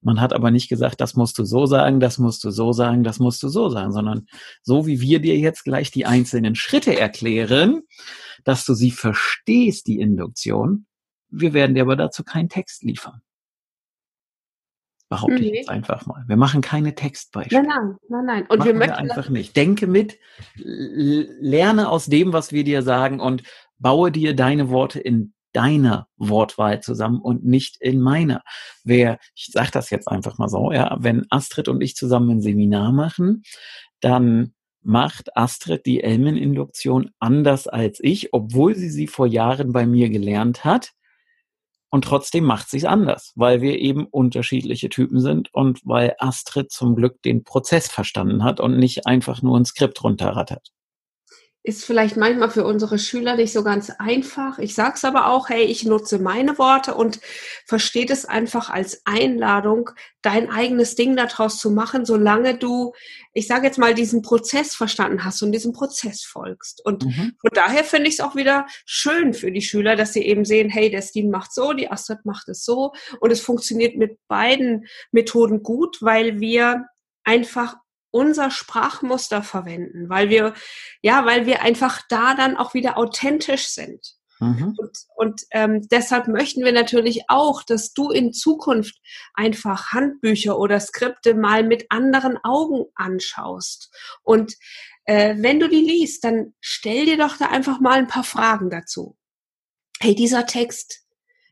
Man 0.00 0.20
hat 0.20 0.32
aber 0.32 0.50
nicht 0.50 0.68
gesagt, 0.68 1.00
das 1.00 1.14
musst 1.14 1.38
du 1.38 1.44
so 1.44 1.66
sagen, 1.66 2.00
das 2.00 2.18
musst 2.18 2.42
du 2.44 2.50
so 2.50 2.72
sagen, 2.72 3.04
das 3.04 3.18
musst 3.20 3.42
du 3.42 3.48
so 3.48 3.68
sagen, 3.68 3.92
sondern 3.92 4.26
so 4.62 4.86
wie 4.86 5.00
wir 5.00 5.20
dir 5.20 5.38
jetzt 5.38 5.64
gleich 5.64 5.90
die 5.90 6.06
einzelnen 6.06 6.54
Schritte 6.54 6.98
erklären, 6.98 7.82
dass 8.44 8.64
du 8.64 8.74
sie 8.74 8.90
verstehst, 8.90 9.86
die 9.86 10.00
Induktion. 10.00 10.86
Wir 11.30 11.52
werden 11.52 11.74
dir 11.74 11.82
aber 11.82 11.96
dazu 11.96 12.24
keinen 12.24 12.48
Text 12.48 12.82
liefern 12.82 13.22
behaupte 15.12 15.36
mhm. 15.36 15.42
ich 15.42 15.52
jetzt 15.52 15.68
einfach 15.68 16.06
mal. 16.06 16.24
Wir 16.26 16.38
machen 16.38 16.62
keine 16.62 16.94
Textbeispiele. 16.94 17.64
Nein, 17.64 17.68
nein, 17.68 17.96
nein, 18.08 18.24
nein. 18.24 18.46
Und 18.48 18.60
machen 18.60 18.68
wir 18.68 18.74
möchten 18.74 18.94
wir 18.94 18.98
einfach 18.98 19.28
nicht. 19.28 19.54
Denke 19.54 19.86
mit, 19.86 20.18
lerne 20.56 21.90
aus 21.90 22.06
dem, 22.06 22.32
was 22.32 22.50
wir 22.50 22.64
dir 22.64 22.82
sagen 22.82 23.20
und 23.20 23.42
baue 23.78 24.10
dir 24.10 24.34
deine 24.34 24.70
Worte 24.70 25.00
in 25.00 25.34
deiner 25.52 26.08
Wortwahl 26.16 26.82
zusammen 26.82 27.20
und 27.20 27.44
nicht 27.44 27.76
in 27.78 28.00
meiner. 28.00 28.42
Wer, 28.84 29.18
ich 29.34 29.50
sage 29.52 29.68
das 29.70 29.90
jetzt 29.90 30.08
einfach 30.08 30.38
mal 30.38 30.48
so, 30.48 30.72
ja, 30.72 30.96
wenn 30.98 31.26
Astrid 31.28 31.68
und 31.68 31.82
ich 31.82 31.94
zusammen 31.94 32.30
ein 32.30 32.40
Seminar 32.40 32.90
machen, 32.90 33.42
dann 34.00 34.54
macht 34.80 35.36
Astrid 35.36 35.84
die 35.84 36.02
Elmen-Induktion 36.02 37.10
anders 37.18 37.68
als 37.68 37.98
ich, 38.00 38.32
obwohl 38.32 38.74
sie 38.76 38.88
sie 38.88 39.08
vor 39.08 39.26
Jahren 39.26 39.72
bei 39.72 39.84
mir 39.84 40.08
gelernt 40.08 40.64
hat. 40.64 40.92
Und 41.92 42.06
trotzdem 42.06 42.44
macht 42.44 42.70
sie 42.70 42.78
es 42.78 42.84
anders, 42.86 43.32
weil 43.36 43.60
wir 43.60 43.78
eben 43.78 44.06
unterschiedliche 44.06 44.88
Typen 44.88 45.20
sind 45.20 45.52
und 45.52 45.80
weil 45.84 46.14
Astrid 46.18 46.72
zum 46.72 46.96
Glück 46.96 47.20
den 47.22 47.44
Prozess 47.44 47.88
verstanden 47.88 48.44
hat 48.44 48.60
und 48.60 48.78
nicht 48.78 49.06
einfach 49.06 49.42
nur 49.42 49.58
ein 49.58 49.66
Skript 49.66 50.02
runterrattert 50.02 50.72
ist 51.64 51.84
vielleicht 51.84 52.16
manchmal 52.16 52.50
für 52.50 52.64
unsere 52.64 52.98
Schüler 52.98 53.36
nicht 53.36 53.52
so 53.52 53.62
ganz 53.62 53.90
einfach. 53.90 54.58
Ich 54.58 54.74
sage 54.74 54.94
es 54.96 55.04
aber 55.04 55.28
auch, 55.28 55.48
hey, 55.48 55.62
ich 55.62 55.84
nutze 55.84 56.18
meine 56.18 56.58
Worte 56.58 56.94
und 56.94 57.20
versteht 57.66 58.10
es 58.10 58.24
einfach 58.24 58.68
als 58.68 59.02
Einladung, 59.04 59.90
dein 60.22 60.50
eigenes 60.50 60.96
Ding 60.96 61.14
daraus 61.14 61.58
zu 61.58 61.70
machen, 61.70 62.04
solange 62.04 62.58
du, 62.58 62.92
ich 63.32 63.46
sage 63.46 63.66
jetzt 63.66 63.78
mal, 63.78 63.94
diesen 63.94 64.22
Prozess 64.22 64.74
verstanden 64.74 65.24
hast 65.24 65.40
und 65.42 65.52
diesem 65.52 65.72
Prozess 65.72 66.24
folgst. 66.24 66.84
Und 66.84 67.04
mhm. 67.04 67.34
von 67.40 67.50
daher 67.52 67.84
finde 67.84 68.08
ich 68.08 68.14
es 68.14 68.20
auch 68.20 68.34
wieder 68.34 68.66
schön 68.84 69.32
für 69.32 69.52
die 69.52 69.62
Schüler, 69.62 69.94
dass 69.94 70.12
sie 70.12 70.22
eben 70.22 70.44
sehen, 70.44 70.68
hey, 70.68 70.90
der 70.90 71.02
Steam 71.02 71.30
macht 71.30 71.54
so, 71.54 71.72
die 71.74 71.90
Astrid 71.90 72.24
macht 72.24 72.48
es 72.48 72.64
so 72.64 72.92
und 73.20 73.30
es 73.30 73.40
funktioniert 73.40 73.96
mit 73.96 74.18
beiden 74.26 74.86
Methoden 75.12 75.62
gut, 75.62 75.98
weil 76.00 76.40
wir 76.40 76.86
einfach 77.24 77.76
unser 78.12 78.50
Sprachmuster 78.50 79.42
verwenden, 79.42 80.08
weil 80.08 80.28
wir, 80.28 80.54
ja, 81.00 81.26
weil 81.26 81.46
wir 81.46 81.62
einfach 81.62 82.02
da 82.08 82.34
dann 82.34 82.56
auch 82.56 82.74
wieder 82.74 82.96
authentisch 82.96 83.68
sind. 83.68 84.14
Mhm. 84.42 84.74
Und, 84.76 84.98
und 85.14 85.42
ähm, 85.52 85.86
deshalb 85.88 86.26
möchten 86.26 86.64
wir 86.64 86.72
natürlich 86.72 87.22
auch, 87.28 87.62
dass 87.62 87.92
du 87.92 88.10
in 88.10 88.32
Zukunft 88.32 89.00
einfach 89.34 89.92
Handbücher 89.92 90.58
oder 90.58 90.80
Skripte 90.80 91.34
mal 91.34 91.62
mit 91.64 91.86
anderen 91.90 92.38
Augen 92.42 92.84
anschaust. 92.94 93.90
Und 94.22 94.54
äh, 95.04 95.36
wenn 95.38 95.60
du 95.60 95.68
die 95.68 95.80
liest, 95.80 96.24
dann 96.24 96.54
stell 96.60 97.06
dir 97.06 97.16
doch 97.16 97.36
da 97.36 97.46
einfach 97.46 97.80
mal 97.80 97.98
ein 97.98 98.08
paar 98.08 98.24
Fragen 98.24 98.68
dazu. 98.68 99.16
Hey, 100.00 100.14
dieser 100.14 100.46
Text, 100.46 101.04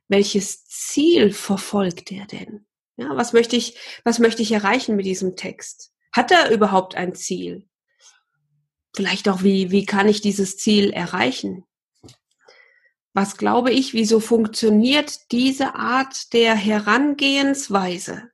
welches 0.08 0.64
Ziel 0.64 1.32
verfolgt 1.32 2.10
der 2.10 2.26
denn? 2.26 2.66
Ja, 2.96 3.16
was 3.16 3.32
möchte 3.32 3.54
ich, 3.54 3.78
was 4.04 4.18
möchte 4.18 4.42
ich 4.42 4.50
erreichen 4.50 4.96
mit 4.96 5.06
diesem 5.06 5.36
Text? 5.36 5.92
Hat 6.12 6.30
er 6.30 6.50
überhaupt 6.50 6.96
ein 6.96 7.14
Ziel? 7.14 7.66
Vielleicht 8.94 9.28
auch, 9.28 9.42
wie, 9.42 9.70
wie 9.70 9.86
kann 9.86 10.08
ich 10.08 10.20
dieses 10.20 10.56
Ziel 10.56 10.90
erreichen? 10.90 11.64
Was 13.12 13.36
glaube 13.36 13.70
ich, 13.70 13.92
wieso 13.92 14.20
funktioniert 14.20 15.32
diese 15.32 15.74
Art 15.74 16.32
der 16.32 16.54
Herangehensweise? 16.54 18.30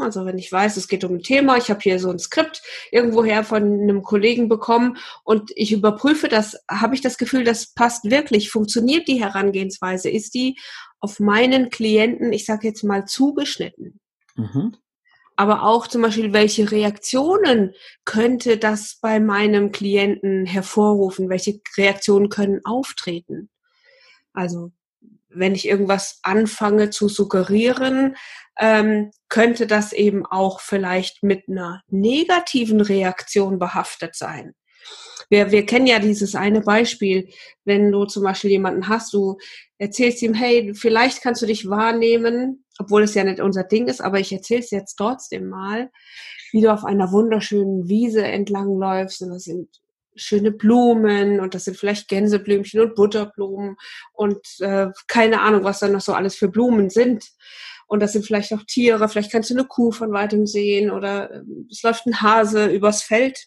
Also 0.00 0.26
wenn 0.26 0.38
ich 0.38 0.52
weiß, 0.52 0.76
es 0.76 0.88
geht 0.88 1.04
um 1.04 1.14
ein 1.14 1.22
Thema, 1.22 1.56
ich 1.56 1.70
habe 1.70 1.80
hier 1.80 1.98
so 1.98 2.10
ein 2.10 2.18
Skript 2.18 2.62
irgendwoher 2.90 3.42
von 3.44 3.62
einem 3.62 4.02
Kollegen 4.02 4.48
bekommen 4.48 4.98
und 5.24 5.50
ich 5.54 5.72
überprüfe 5.72 6.28
das, 6.28 6.62
habe 6.70 6.94
ich 6.94 7.00
das 7.00 7.16
Gefühl, 7.16 7.44
das 7.44 7.72
passt 7.72 8.04
wirklich, 8.10 8.50
funktioniert 8.50 9.08
die 9.08 9.22
Herangehensweise, 9.22 10.10
ist 10.10 10.34
die 10.34 10.58
auf 11.00 11.20
meinen 11.20 11.70
Klienten, 11.70 12.32
ich 12.32 12.44
sage 12.44 12.68
jetzt 12.68 12.82
mal, 12.82 13.06
zugeschnitten. 13.06 14.00
Mhm 14.34 14.76
aber 15.38 15.62
auch 15.62 15.86
zum 15.86 16.02
Beispiel, 16.02 16.32
welche 16.32 16.72
Reaktionen 16.72 17.72
könnte 18.04 18.56
das 18.58 18.98
bei 19.00 19.20
meinem 19.20 19.70
Klienten 19.70 20.46
hervorrufen? 20.46 21.28
Welche 21.28 21.60
Reaktionen 21.76 22.28
können 22.28 22.60
auftreten? 22.64 23.48
Also 24.32 24.72
wenn 25.28 25.54
ich 25.54 25.68
irgendwas 25.68 26.18
anfange 26.24 26.90
zu 26.90 27.08
suggerieren, 27.08 28.16
ähm, 28.58 29.12
könnte 29.28 29.68
das 29.68 29.92
eben 29.92 30.26
auch 30.26 30.60
vielleicht 30.60 31.22
mit 31.22 31.44
einer 31.48 31.82
negativen 31.86 32.80
Reaktion 32.80 33.60
behaftet 33.60 34.16
sein. 34.16 34.56
Wir, 35.30 35.52
wir 35.52 35.64
kennen 35.66 35.86
ja 35.86 36.00
dieses 36.00 36.34
eine 36.34 36.62
Beispiel, 36.62 37.28
wenn 37.64 37.92
du 37.92 38.06
zum 38.06 38.24
Beispiel 38.24 38.50
jemanden 38.50 38.88
hast, 38.88 39.12
du 39.12 39.38
erzählst 39.76 40.20
ihm, 40.22 40.34
hey, 40.34 40.74
vielleicht 40.74 41.22
kannst 41.22 41.42
du 41.42 41.46
dich 41.46 41.68
wahrnehmen, 41.68 42.64
obwohl 42.78 43.02
es 43.02 43.14
ja 43.14 43.24
nicht 43.24 43.40
unser 43.40 43.64
Ding 43.64 43.86
ist, 43.88 44.00
aber 44.00 44.20
ich 44.20 44.32
erzähle 44.32 44.60
es 44.60 44.70
jetzt 44.70 44.96
trotzdem 44.96 45.48
mal, 45.48 45.90
wie 46.52 46.60
du 46.60 46.72
auf 46.72 46.84
einer 46.84 47.12
wunderschönen 47.12 47.88
Wiese 47.88 48.24
entlangläufst 48.24 49.22
und 49.22 49.30
das 49.30 49.44
sind 49.44 49.68
schöne 50.18 50.50
Blumen 50.50 51.40
und 51.40 51.54
das 51.54 51.64
sind 51.64 51.76
vielleicht 51.76 52.08
Gänseblümchen 52.08 52.80
und 52.80 52.94
Butterblumen 52.94 53.76
und 54.12 54.38
äh, 54.60 54.88
keine 55.06 55.40
Ahnung, 55.40 55.64
was 55.64 55.78
da 55.78 55.88
noch 55.88 56.00
so 56.00 56.12
alles 56.12 56.34
für 56.34 56.48
Blumen 56.48 56.90
sind. 56.90 57.24
Und 57.86 58.00
das 58.00 58.12
sind 58.12 58.26
vielleicht 58.26 58.52
auch 58.52 58.62
Tiere, 58.66 59.08
vielleicht 59.08 59.32
kannst 59.32 59.48
du 59.48 59.54
eine 59.54 59.64
Kuh 59.64 59.92
von 59.92 60.12
weitem 60.12 60.46
sehen 60.46 60.90
oder 60.90 61.30
äh, 61.30 61.42
es 61.70 61.82
läuft 61.82 62.06
ein 62.06 62.20
Hase 62.20 62.66
übers 62.66 63.02
Feld. 63.02 63.46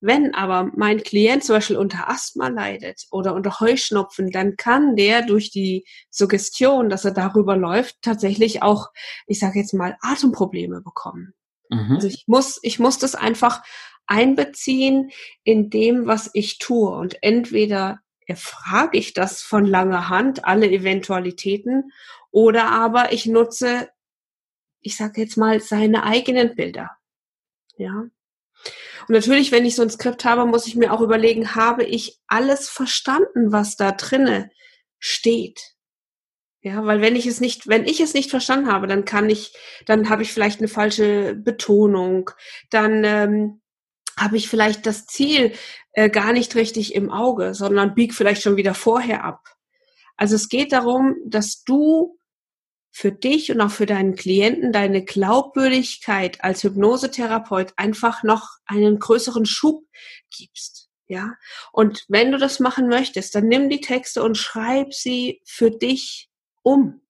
Wenn 0.00 0.34
aber 0.34 0.70
mein 0.76 1.02
Klient 1.02 1.42
zum 1.42 1.56
Beispiel 1.56 1.76
unter 1.76 2.08
Asthma 2.08 2.48
leidet 2.48 3.06
oder 3.10 3.34
unter 3.34 3.58
Heuschnupfen, 3.58 4.30
dann 4.30 4.56
kann 4.56 4.94
der 4.94 5.22
durch 5.22 5.50
die 5.50 5.84
Suggestion, 6.08 6.88
dass 6.88 7.04
er 7.04 7.10
darüber 7.10 7.56
läuft, 7.56 7.96
tatsächlich 8.02 8.62
auch, 8.62 8.88
ich 9.26 9.40
sage 9.40 9.58
jetzt 9.58 9.74
mal, 9.74 9.96
Atemprobleme 10.00 10.80
bekommen. 10.82 11.34
Mhm. 11.68 11.96
Also 11.96 12.06
ich 12.06 12.24
muss, 12.28 12.60
ich 12.62 12.78
muss 12.78 12.98
das 12.98 13.16
einfach 13.16 13.62
einbeziehen 14.06 15.10
in 15.42 15.68
dem, 15.68 16.06
was 16.06 16.30
ich 16.32 16.58
tue. 16.58 16.90
Und 16.90 17.22
entweder 17.22 17.98
erfrage 18.26 18.98
ich 18.98 19.14
das 19.14 19.42
von 19.42 19.64
langer 19.64 20.08
Hand, 20.08 20.44
alle 20.44 20.70
Eventualitäten, 20.70 21.92
oder 22.30 22.70
aber 22.70 23.12
ich 23.12 23.26
nutze, 23.26 23.88
ich 24.80 24.96
sage 24.96 25.22
jetzt 25.22 25.36
mal, 25.36 25.60
seine 25.60 26.04
eigenen 26.04 26.54
Bilder. 26.54 26.90
Ja. 27.76 28.04
Und 29.06 29.14
natürlich, 29.14 29.52
wenn 29.52 29.64
ich 29.64 29.74
so 29.74 29.82
ein 29.82 29.90
Skript 29.90 30.24
habe, 30.24 30.46
muss 30.46 30.66
ich 30.66 30.76
mir 30.76 30.92
auch 30.92 31.00
überlegen, 31.00 31.54
habe 31.54 31.84
ich 31.84 32.18
alles 32.26 32.68
verstanden, 32.68 33.52
was 33.52 33.76
da 33.76 33.92
drinne 33.92 34.50
steht? 34.98 35.60
Ja, 36.60 36.84
weil 36.84 37.00
wenn 37.00 37.16
ich 37.16 37.26
es 37.26 37.40
nicht, 37.40 37.68
wenn 37.68 37.86
ich 37.86 38.00
es 38.00 38.14
nicht 38.14 38.30
verstanden 38.30 38.70
habe, 38.70 38.86
dann 38.88 39.04
kann 39.04 39.30
ich, 39.30 39.54
dann 39.86 40.10
habe 40.10 40.22
ich 40.22 40.32
vielleicht 40.32 40.58
eine 40.58 40.68
falsche 40.68 41.34
Betonung, 41.34 42.30
dann 42.70 43.04
ähm, 43.04 43.60
habe 44.18 44.36
ich 44.36 44.48
vielleicht 44.48 44.84
das 44.84 45.06
Ziel 45.06 45.52
äh, 45.92 46.10
gar 46.10 46.32
nicht 46.32 46.56
richtig 46.56 46.94
im 46.94 47.10
Auge, 47.10 47.54
sondern 47.54 47.94
bieg 47.94 48.12
vielleicht 48.12 48.42
schon 48.42 48.56
wieder 48.56 48.74
vorher 48.74 49.24
ab. 49.24 49.44
Also 50.16 50.34
es 50.34 50.48
geht 50.48 50.72
darum, 50.72 51.16
dass 51.24 51.62
du 51.62 52.17
für 52.90 53.12
dich 53.12 53.50
und 53.50 53.60
auch 53.60 53.70
für 53.70 53.86
deinen 53.86 54.16
Klienten 54.16 54.72
deine 54.72 55.04
Glaubwürdigkeit 55.04 56.42
als 56.42 56.64
Hypnosetherapeut 56.64 57.72
einfach 57.76 58.22
noch 58.22 58.48
einen 58.66 58.98
größeren 58.98 59.46
Schub 59.46 59.84
gibst. 60.36 60.88
Ja. 61.06 61.34
Und 61.72 62.04
wenn 62.08 62.32
du 62.32 62.38
das 62.38 62.60
machen 62.60 62.88
möchtest, 62.88 63.34
dann 63.34 63.48
nimm 63.48 63.70
die 63.70 63.80
Texte 63.80 64.22
und 64.22 64.36
schreib 64.36 64.92
sie 64.92 65.40
für 65.44 65.70
dich 65.70 66.28
um. 66.62 67.00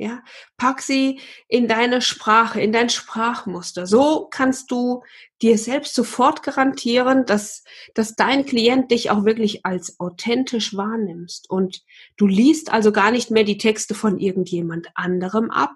Ja, 0.00 0.22
pack 0.56 0.80
sie 0.80 1.18
in 1.48 1.66
deine 1.66 2.00
Sprache, 2.00 2.60
in 2.60 2.70
dein 2.70 2.88
Sprachmuster. 2.88 3.84
So 3.84 4.28
kannst 4.30 4.70
du 4.70 5.02
dir 5.42 5.58
selbst 5.58 5.92
sofort 5.92 6.44
garantieren, 6.44 7.26
dass, 7.26 7.64
dass 7.94 8.14
dein 8.14 8.46
Klient 8.46 8.92
dich 8.92 9.10
auch 9.10 9.24
wirklich 9.24 9.66
als 9.66 9.98
authentisch 9.98 10.76
wahrnimmst. 10.76 11.50
Und 11.50 11.82
du 12.16 12.28
liest 12.28 12.72
also 12.72 12.92
gar 12.92 13.10
nicht 13.10 13.32
mehr 13.32 13.42
die 13.42 13.58
Texte 13.58 13.96
von 13.96 14.20
irgendjemand 14.20 14.86
anderem 14.94 15.50
ab, 15.50 15.74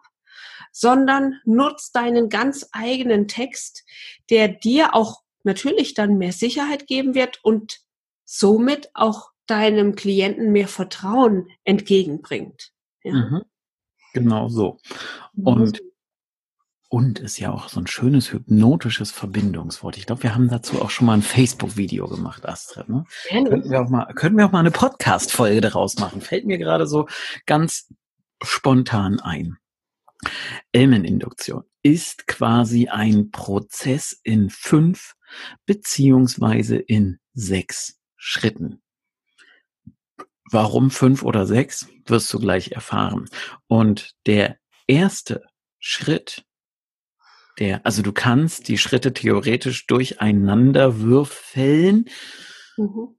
sondern 0.70 1.40
nutzt 1.44 1.96
deinen 1.96 2.28
ganz 2.28 2.68
eigenen 2.70 3.26
Text, 3.26 3.84
der 4.30 4.46
dir 4.46 4.94
auch 4.94 5.22
natürlich 5.42 5.94
dann 5.94 6.16
mehr 6.16 6.32
Sicherheit 6.32 6.86
geben 6.86 7.16
wird 7.16 7.40
und 7.42 7.80
somit 8.24 8.88
auch 8.94 9.32
deinem 9.46 9.96
Klienten 9.96 10.52
mehr 10.52 10.68
Vertrauen 10.68 11.48
entgegenbringt. 11.64 12.70
Ja. 13.02 13.14
Mhm. 13.14 13.42
Genau 14.12 14.48
so. 14.48 14.78
Und, 15.36 15.82
und 16.88 17.20
ist 17.20 17.38
ja 17.38 17.50
auch 17.50 17.68
so 17.68 17.80
ein 17.80 17.86
schönes 17.86 18.32
hypnotisches 18.32 19.10
Verbindungswort. 19.10 19.96
Ich 19.96 20.06
glaube, 20.06 20.24
wir 20.24 20.34
haben 20.34 20.48
dazu 20.48 20.82
auch 20.82 20.90
schon 20.90 21.06
mal 21.06 21.14
ein 21.14 21.22
Facebook-Video 21.22 22.06
gemacht, 22.08 22.46
Astrid. 22.46 22.88
Ne? 22.88 23.04
Könnten 23.28 23.70
wir 23.70 23.80
auch 23.80 23.88
mal, 23.88 24.12
könnten 24.14 24.38
wir 24.38 24.46
auch 24.46 24.52
mal 24.52 24.60
eine 24.60 24.70
Podcast-Folge 24.70 25.62
daraus 25.62 25.96
machen. 25.98 26.20
Fällt 26.20 26.44
mir 26.44 26.58
gerade 26.58 26.86
so 26.86 27.08
ganz 27.46 27.92
spontan 28.42 29.20
ein. 29.20 29.56
Elmeninduktion 30.72 31.64
ist 31.82 32.26
quasi 32.26 32.88
ein 32.88 33.30
Prozess 33.30 34.18
in 34.22 34.50
fünf 34.50 35.14
beziehungsweise 35.66 36.76
in 36.76 37.18
sechs 37.32 37.98
Schritten. 38.16 38.81
Warum 40.50 40.90
fünf 40.90 41.22
oder 41.22 41.46
sechs, 41.46 41.88
wirst 42.06 42.32
du 42.32 42.38
gleich 42.38 42.72
erfahren. 42.72 43.28
Und 43.68 44.14
der 44.26 44.56
erste 44.86 45.42
Schritt, 45.78 46.44
der, 47.58 47.84
also 47.86 48.02
du 48.02 48.12
kannst 48.12 48.68
die 48.68 48.78
Schritte 48.78 49.12
theoretisch 49.12 49.86
durcheinander 49.86 51.00
würfeln. 51.00 52.06
Mhm. 52.76 53.16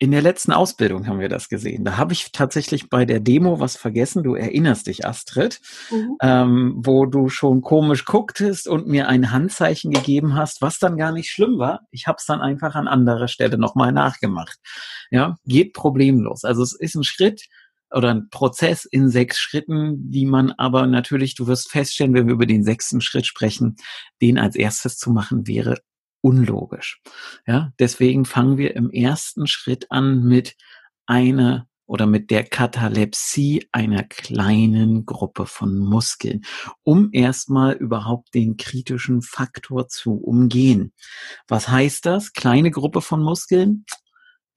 In 0.00 0.12
der 0.12 0.22
letzten 0.22 0.52
Ausbildung 0.52 1.08
haben 1.08 1.18
wir 1.18 1.28
das 1.28 1.48
gesehen. 1.48 1.84
Da 1.84 1.96
habe 1.96 2.12
ich 2.12 2.30
tatsächlich 2.30 2.88
bei 2.88 3.04
der 3.04 3.18
Demo 3.18 3.58
was 3.58 3.76
vergessen. 3.76 4.22
Du 4.22 4.36
erinnerst 4.36 4.86
dich, 4.86 5.04
Astrid, 5.04 5.60
mhm. 5.90 6.16
ähm, 6.22 6.74
wo 6.76 7.04
du 7.04 7.28
schon 7.28 7.62
komisch 7.62 8.04
gucktest 8.04 8.68
und 8.68 8.86
mir 8.86 9.08
ein 9.08 9.32
Handzeichen 9.32 9.90
gegeben 9.90 10.36
hast, 10.36 10.62
was 10.62 10.78
dann 10.78 10.96
gar 10.96 11.10
nicht 11.10 11.30
schlimm 11.30 11.58
war. 11.58 11.80
Ich 11.90 12.06
habe 12.06 12.16
es 12.20 12.26
dann 12.26 12.40
einfach 12.40 12.76
an 12.76 12.86
anderer 12.86 13.26
Stelle 13.26 13.58
nochmal 13.58 13.90
nachgemacht. 13.90 14.58
Ja, 15.10 15.36
geht 15.46 15.74
problemlos. 15.74 16.44
Also 16.44 16.62
es 16.62 16.74
ist 16.74 16.94
ein 16.94 17.02
Schritt 17.02 17.46
oder 17.90 18.10
ein 18.10 18.28
Prozess 18.30 18.84
in 18.84 19.08
sechs 19.08 19.38
Schritten, 19.38 20.12
die 20.12 20.26
man 20.26 20.52
aber 20.52 20.86
natürlich, 20.86 21.34
du 21.34 21.48
wirst 21.48 21.72
feststellen, 21.72 22.14
wenn 22.14 22.28
wir 22.28 22.34
über 22.34 22.46
den 22.46 22.62
sechsten 22.62 23.00
Schritt 23.00 23.26
sprechen, 23.26 23.74
den 24.22 24.38
als 24.38 24.54
erstes 24.54 24.96
zu 24.96 25.10
machen 25.10 25.48
wäre 25.48 25.78
unlogisch. 26.20 27.00
Ja, 27.46 27.72
deswegen 27.78 28.24
fangen 28.24 28.58
wir 28.58 28.76
im 28.76 28.90
ersten 28.90 29.46
Schritt 29.46 29.90
an 29.90 30.24
mit 30.24 30.56
einer 31.06 31.68
oder 31.88 32.06
mit 32.06 32.30
der 32.30 32.44
Katalepsie 32.44 33.66
einer 33.72 34.04
kleinen 34.04 35.06
Gruppe 35.06 35.46
von 35.46 35.78
Muskeln, 35.78 36.42
um 36.82 37.08
erstmal 37.12 37.72
überhaupt 37.72 38.34
den 38.34 38.58
kritischen 38.58 39.22
Faktor 39.22 39.88
zu 39.88 40.12
umgehen. 40.12 40.92
Was 41.48 41.68
heißt 41.68 42.04
das? 42.04 42.34
Kleine 42.34 42.70
Gruppe 42.70 43.00
von 43.00 43.22
Muskeln? 43.22 43.86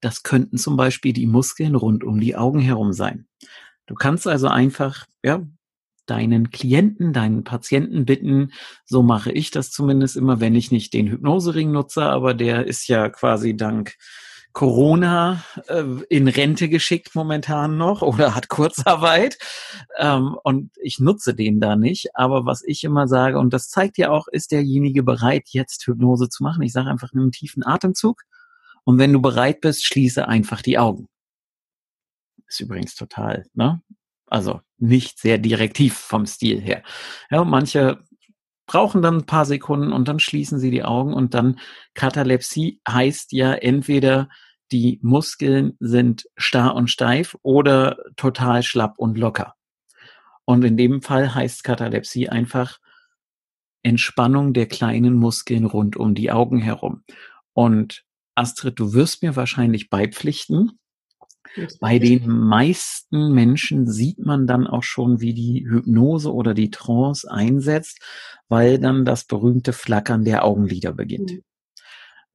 Das 0.00 0.22
könnten 0.22 0.58
zum 0.58 0.76
Beispiel 0.76 1.14
die 1.14 1.26
Muskeln 1.26 1.74
rund 1.74 2.04
um 2.04 2.20
die 2.20 2.36
Augen 2.36 2.60
herum 2.60 2.92
sein. 2.92 3.26
Du 3.86 3.94
kannst 3.94 4.26
also 4.26 4.48
einfach, 4.48 5.06
ja, 5.22 5.46
deinen 6.06 6.50
Klienten, 6.50 7.12
deinen 7.12 7.44
Patienten 7.44 8.04
bitten. 8.04 8.52
So 8.84 9.02
mache 9.02 9.32
ich 9.32 9.50
das 9.50 9.70
zumindest 9.70 10.16
immer, 10.16 10.40
wenn 10.40 10.54
ich 10.54 10.70
nicht 10.70 10.92
den 10.92 11.08
Hypnosering 11.08 11.70
nutze, 11.72 12.04
aber 12.04 12.34
der 12.34 12.66
ist 12.66 12.88
ja 12.88 13.08
quasi 13.08 13.56
dank 13.56 13.96
Corona 14.52 15.42
äh, 15.68 15.82
in 16.10 16.28
Rente 16.28 16.68
geschickt 16.68 17.14
momentan 17.14 17.78
noch 17.78 18.02
oder 18.02 18.34
hat 18.34 18.48
Kurzarbeit 18.48 19.38
ähm, 19.98 20.36
und 20.44 20.70
ich 20.76 20.98
nutze 20.98 21.34
den 21.34 21.60
da 21.60 21.76
nicht. 21.76 22.14
Aber 22.14 22.44
was 22.44 22.62
ich 22.64 22.84
immer 22.84 23.08
sage, 23.08 23.38
und 23.38 23.52
das 23.54 23.68
zeigt 23.68 23.98
ja 23.98 24.10
auch, 24.10 24.28
ist 24.28 24.52
derjenige 24.52 25.02
bereit, 25.02 25.44
jetzt 25.48 25.86
Hypnose 25.86 26.28
zu 26.28 26.42
machen. 26.42 26.62
Ich 26.62 26.72
sage 26.72 26.90
einfach 26.90 27.12
einen 27.14 27.32
tiefen 27.32 27.64
Atemzug 27.64 28.22
und 28.84 28.98
wenn 28.98 29.12
du 29.12 29.22
bereit 29.22 29.60
bist, 29.60 29.86
schließe 29.86 30.28
einfach 30.28 30.60
die 30.62 30.78
Augen. 30.78 31.08
Ist 32.46 32.60
übrigens 32.60 32.94
total, 32.94 33.46
ne? 33.54 33.80
Also 34.26 34.60
nicht 34.82 35.18
sehr 35.18 35.38
direktiv 35.38 35.96
vom 35.96 36.26
Stil 36.26 36.60
her. 36.60 36.82
Ja, 37.30 37.44
manche 37.44 38.02
brauchen 38.66 39.02
dann 39.02 39.18
ein 39.18 39.26
paar 39.26 39.44
Sekunden 39.44 39.92
und 39.92 40.08
dann 40.08 40.18
schließen 40.18 40.58
sie 40.58 40.70
die 40.70 40.84
Augen 40.84 41.14
und 41.14 41.34
dann 41.34 41.58
Katalepsie 41.94 42.80
heißt 42.88 43.32
ja 43.32 43.54
entweder 43.54 44.28
die 44.70 44.98
Muskeln 45.02 45.76
sind 45.80 46.26
starr 46.36 46.74
und 46.74 46.88
steif 46.90 47.36
oder 47.42 47.98
total 48.16 48.62
schlapp 48.62 48.94
und 48.98 49.18
locker. 49.18 49.54
Und 50.44 50.64
in 50.64 50.76
dem 50.76 51.02
Fall 51.02 51.34
heißt 51.34 51.62
Katalepsie 51.62 52.28
einfach 52.28 52.78
Entspannung 53.82 54.54
der 54.54 54.66
kleinen 54.66 55.14
Muskeln 55.14 55.66
rund 55.66 55.96
um 55.96 56.14
die 56.14 56.30
Augen 56.30 56.60
herum. 56.60 57.04
Und 57.52 58.04
Astrid, 58.34 58.78
du 58.78 58.94
wirst 58.94 59.22
mir 59.22 59.36
wahrscheinlich 59.36 59.90
beipflichten, 59.90 60.78
bei 61.80 61.98
den 61.98 62.28
meisten 62.28 63.32
Menschen 63.32 63.90
sieht 63.90 64.18
man 64.18 64.46
dann 64.46 64.66
auch 64.66 64.82
schon, 64.82 65.20
wie 65.20 65.34
die 65.34 65.66
Hypnose 65.68 66.32
oder 66.32 66.54
die 66.54 66.70
Trance 66.70 67.30
einsetzt, 67.30 68.00
weil 68.48 68.78
dann 68.78 69.04
das 69.04 69.24
berühmte 69.24 69.72
Flackern 69.72 70.24
der 70.24 70.44
Augenlider 70.44 70.92
beginnt. 70.92 71.32
Mhm. 71.32 71.42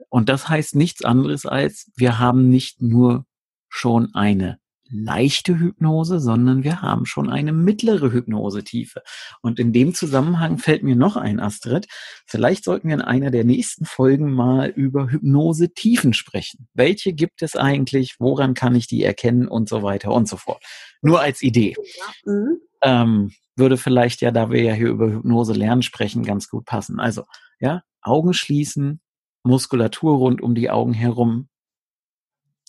Und 0.10 0.30
das 0.30 0.48
heißt 0.48 0.76
nichts 0.76 1.04
anderes 1.04 1.46
als, 1.46 1.92
wir 1.96 2.20
haben 2.20 2.50
nicht 2.50 2.82
nur 2.82 3.26
schon 3.70 4.14
eine 4.14 4.60
leichte 4.90 5.60
Hypnose, 5.60 6.20
sondern 6.20 6.64
wir 6.64 6.82
haben 6.82 7.06
schon 7.06 7.30
eine 7.30 7.54
mittlere 7.54 8.12
Hypnosetiefe. 8.12 9.02
Und 9.42 9.60
in 9.60 9.74
dem 9.74 9.94
Zusammenhang 9.94 10.58
fällt 10.58 10.84
mir 10.84 10.96
noch 10.96 11.16
ein, 11.16 11.40
Astrid. 11.40 11.88
Vielleicht 12.26 12.64
sollten 12.64 12.88
wir 12.88 12.96
in 12.96 13.02
einer 13.02 13.32
der 13.32 13.44
nächsten 13.44 13.86
Folgen 13.86 14.32
mal 14.32 14.70
über 14.70 15.10
Hypnosetiefen 15.10 16.14
sprechen. 16.14 16.68
Welche 16.74 17.14
gibt 17.14 17.42
es 17.42 17.56
eigentlich? 17.56 18.16
Woran 18.20 18.54
kann 18.54 18.76
ich 18.76 18.88
die 18.88 19.04
erkennen? 19.04 19.48
Und 19.48 19.70
so 19.70 19.84
weiter 19.84 20.12
und 20.12 20.28
so 20.28 20.38
fort. 20.38 20.64
Nur 21.02 21.22
als 21.22 21.42
Idee. 21.42 21.76
Mhm. 22.26 22.58
Ähm, 22.82 23.32
würde 23.56 23.78
vielleicht 23.78 24.22
ja, 24.22 24.32
da 24.32 24.52
wir 24.52 24.62
ja 24.62 24.74
hier 24.74 24.90
über 24.90 25.12
Hypnose 25.12 25.54
lernen 25.54 25.82
sprechen, 25.82 26.24
ganz 26.24 26.48
gut 26.48 26.66
passen. 26.66 27.00
Also, 27.00 27.24
ja, 27.60 27.82
Augen 28.02 28.34
schließen, 28.34 29.02
Muskulatur 29.44 30.18
rund 30.18 30.42
um 30.42 30.54
die 30.54 30.70
Augen 30.70 30.94
herum 30.94 31.50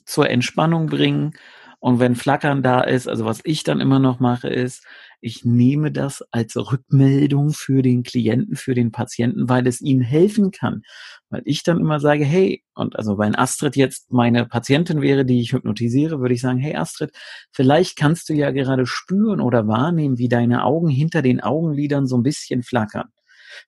zur 0.06 0.30
Entspannung 0.30 0.86
bringen 0.86 1.34
und 1.80 2.00
wenn 2.00 2.16
Flackern 2.16 2.62
da 2.62 2.80
ist, 2.80 3.08
also 3.08 3.24
was 3.24 3.40
ich 3.44 3.62
dann 3.62 3.80
immer 3.80 4.00
noch 4.00 4.18
mache, 4.18 4.48
ist, 4.48 4.84
ich 5.20 5.44
nehme 5.44 5.92
das 5.92 6.24
als 6.32 6.56
Rückmeldung 6.56 7.50
für 7.50 7.82
den 7.82 8.02
Klienten, 8.02 8.56
für 8.56 8.74
den 8.74 8.90
Patienten, 8.90 9.48
weil 9.48 9.66
es 9.66 9.80
ihm 9.80 10.00
helfen 10.00 10.50
kann. 10.50 10.82
Weil 11.30 11.42
ich 11.44 11.62
dann 11.62 11.78
immer 11.78 12.00
sage, 12.00 12.24
hey, 12.24 12.64
und 12.74 12.96
also 12.96 13.18
wenn 13.18 13.36
Astrid 13.36 13.76
jetzt 13.76 14.12
meine 14.12 14.46
Patientin 14.46 15.02
wäre, 15.02 15.24
die 15.24 15.40
ich 15.40 15.52
hypnotisiere, 15.52 16.20
würde 16.20 16.34
ich 16.34 16.40
sagen, 16.40 16.58
hey 16.58 16.74
Astrid, 16.74 17.12
vielleicht 17.52 17.96
kannst 17.96 18.28
du 18.28 18.34
ja 18.34 18.50
gerade 18.50 18.86
spüren 18.86 19.40
oder 19.40 19.68
wahrnehmen, 19.68 20.18
wie 20.18 20.28
deine 20.28 20.64
Augen 20.64 20.88
hinter 20.88 21.22
den 21.22 21.40
Augenlidern 21.40 22.06
so 22.06 22.16
ein 22.16 22.22
bisschen 22.24 22.62
flackern. 22.62 23.08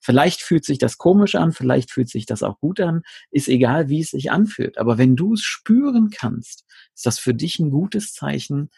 Vielleicht 0.01 0.43
fühlt 0.43 0.65
sich 0.65 0.79
das 0.79 0.99
komisch 0.99 1.35
an, 1.35 1.53
vielleicht 1.53 1.91
fühlt 1.91 2.09
sich 2.09 2.27
das 2.27 2.43
auch 2.43 2.59
gut 2.61 2.81
an, 2.81 3.03
ist 3.31 3.49
egal, 3.49 3.89
wie 3.89 4.01
es 4.01 4.11
sich 4.11 4.31
anfühlt. 4.31 4.79
Aber 4.79 4.99
wenn 4.99 5.17
du 5.17 5.35
es 5.35 5.43
spüren 5.43 6.11
kannst, 6.11 6.65
ist 6.95 7.07
das 7.07 7.19
für 7.19 7.35
dich 7.35 7.59
ein 7.59 7.71
gutes 7.71 8.13
Zeichen, 8.13 8.71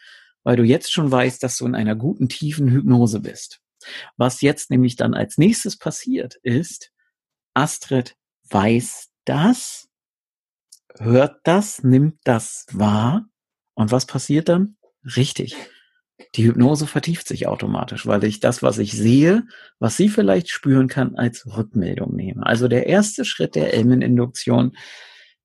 weil 0.43 0.55
du 0.55 0.63
jetzt 0.63 0.91
schon 0.91 1.11
weißt, 1.11 1.41
dass 1.41 1.57
du 1.57 1.65
in 1.65 1.75
einer 1.75 1.95
guten, 1.95 2.29
tiefen 2.29 2.69
Hypnose 2.69 3.19
bist. 3.19 3.59
Was 4.17 4.41
jetzt 4.41 4.69
nämlich 4.69 4.95
dann 4.95 5.13
als 5.13 5.37
nächstes 5.37 5.77
passiert, 5.77 6.35
ist, 6.43 6.91
Astrid 7.53 8.15
weiß 8.49 9.09
das, 9.25 9.89
hört 10.97 11.39
das, 11.43 11.83
nimmt 11.83 12.19
das 12.23 12.65
wahr. 12.71 13.27
Und 13.73 13.91
was 13.91 14.05
passiert 14.05 14.49
dann? 14.49 14.77
Richtig. 15.03 15.55
Die 16.35 16.45
Hypnose 16.45 16.87
vertieft 16.87 17.27
sich 17.27 17.47
automatisch, 17.47 18.05
weil 18.05 18.23
ich 18.23 18.39
das, 18.39 18.63
was 18.63 18.77
ich 18.77 18.93
sehe, 18.93 19.43
was 19.79 19.97
sie 19.97 20.09
vielleicht 20.09 20.49
spüren 20.49 20.87
kann, 20.87 21.15
als 21.15 21.45
Rückmeldung 21.57 22.15
nehme. 22.15 22.45
Also 22.45 22.67
der 22.67 22.87
erste 22.87 23.25
Schritt 23.25 23.55
der 23.55 23.73
Elmeninduktion, 23.73 24.75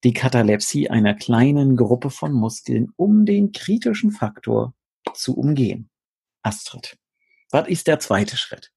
die 0.05 0.13
Katalepsie 0.13 0.91
einer 0.91 1.15
kleinen 1.15 1.77
Gruppe 1.77 2.11
von 2.11 2.33
Muskeln, 2.33 2.93
um 2.97 3.27
den 3.27 3.53
kritischen 3.53 4.13
Faktor 4.13 4.75
zu 5.15 5.37
umgehen. 5.37 5.91
Astrid, 6.43 6.97
was 7.51 7.69
ist 7.69 7.87
der 7.87 7.99
zweite 7.99 8.37
Schritt? 8.37 8.71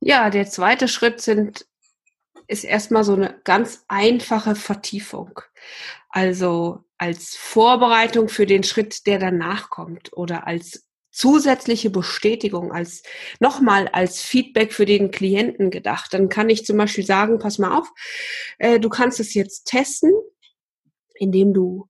Ja, 0.00 0.30
der 0.30 0.46
zweite 0.46 0.88
Schritt 0.88 1.20
sind, 1.20 1.66
ist 2.46 2.64
erstmal 2.64 3.04
so 3.04 3.14
eine 3.14 3.40
ganz 3.44 3.84
einfache 3.88 4.54
Vertiefung. 4.54 5.40
Also 6.08 6.84
als 6.96 7.36
Vorbereitung 7.36 8.28
für 8.28 8.46
den 8.46 8.64
Schritt, 8.64 9.06
der 9.06 9.18
danach 9.18 9.70
kommt 9.70 10.12
oder 10.12 10.46
als 10.46 10.87
zusätzliche 11.18 11.90
Bestätigung, 11.90 12.70
als 12.70 13.02
nochmal 13.40 13.88
als 13.88 14.22
Feedback 14.22 14.72
für 14.72 14.86
den 14.86 15.10
Klienten 15.10 15.70
gedacht. 15.70 16.14
Dann 16.14 16.28
kann 16.28 16.48
ich 16.48 16.64
zum 16.64 16.76
Beispiel 16.76 17.04
sagen, 17.04 17.40
pass 17.40 17.58
mal 17.58 17.76
auf, 17.76 17.90
äh, 18.58 18.78
du 18.78 18.88
kannst 18.88 19.18
es 19.18 19.34
jetzt 19.34 19.64
testen, 19.64 20.12
indem 21.16 21.52
du 21.52 21.88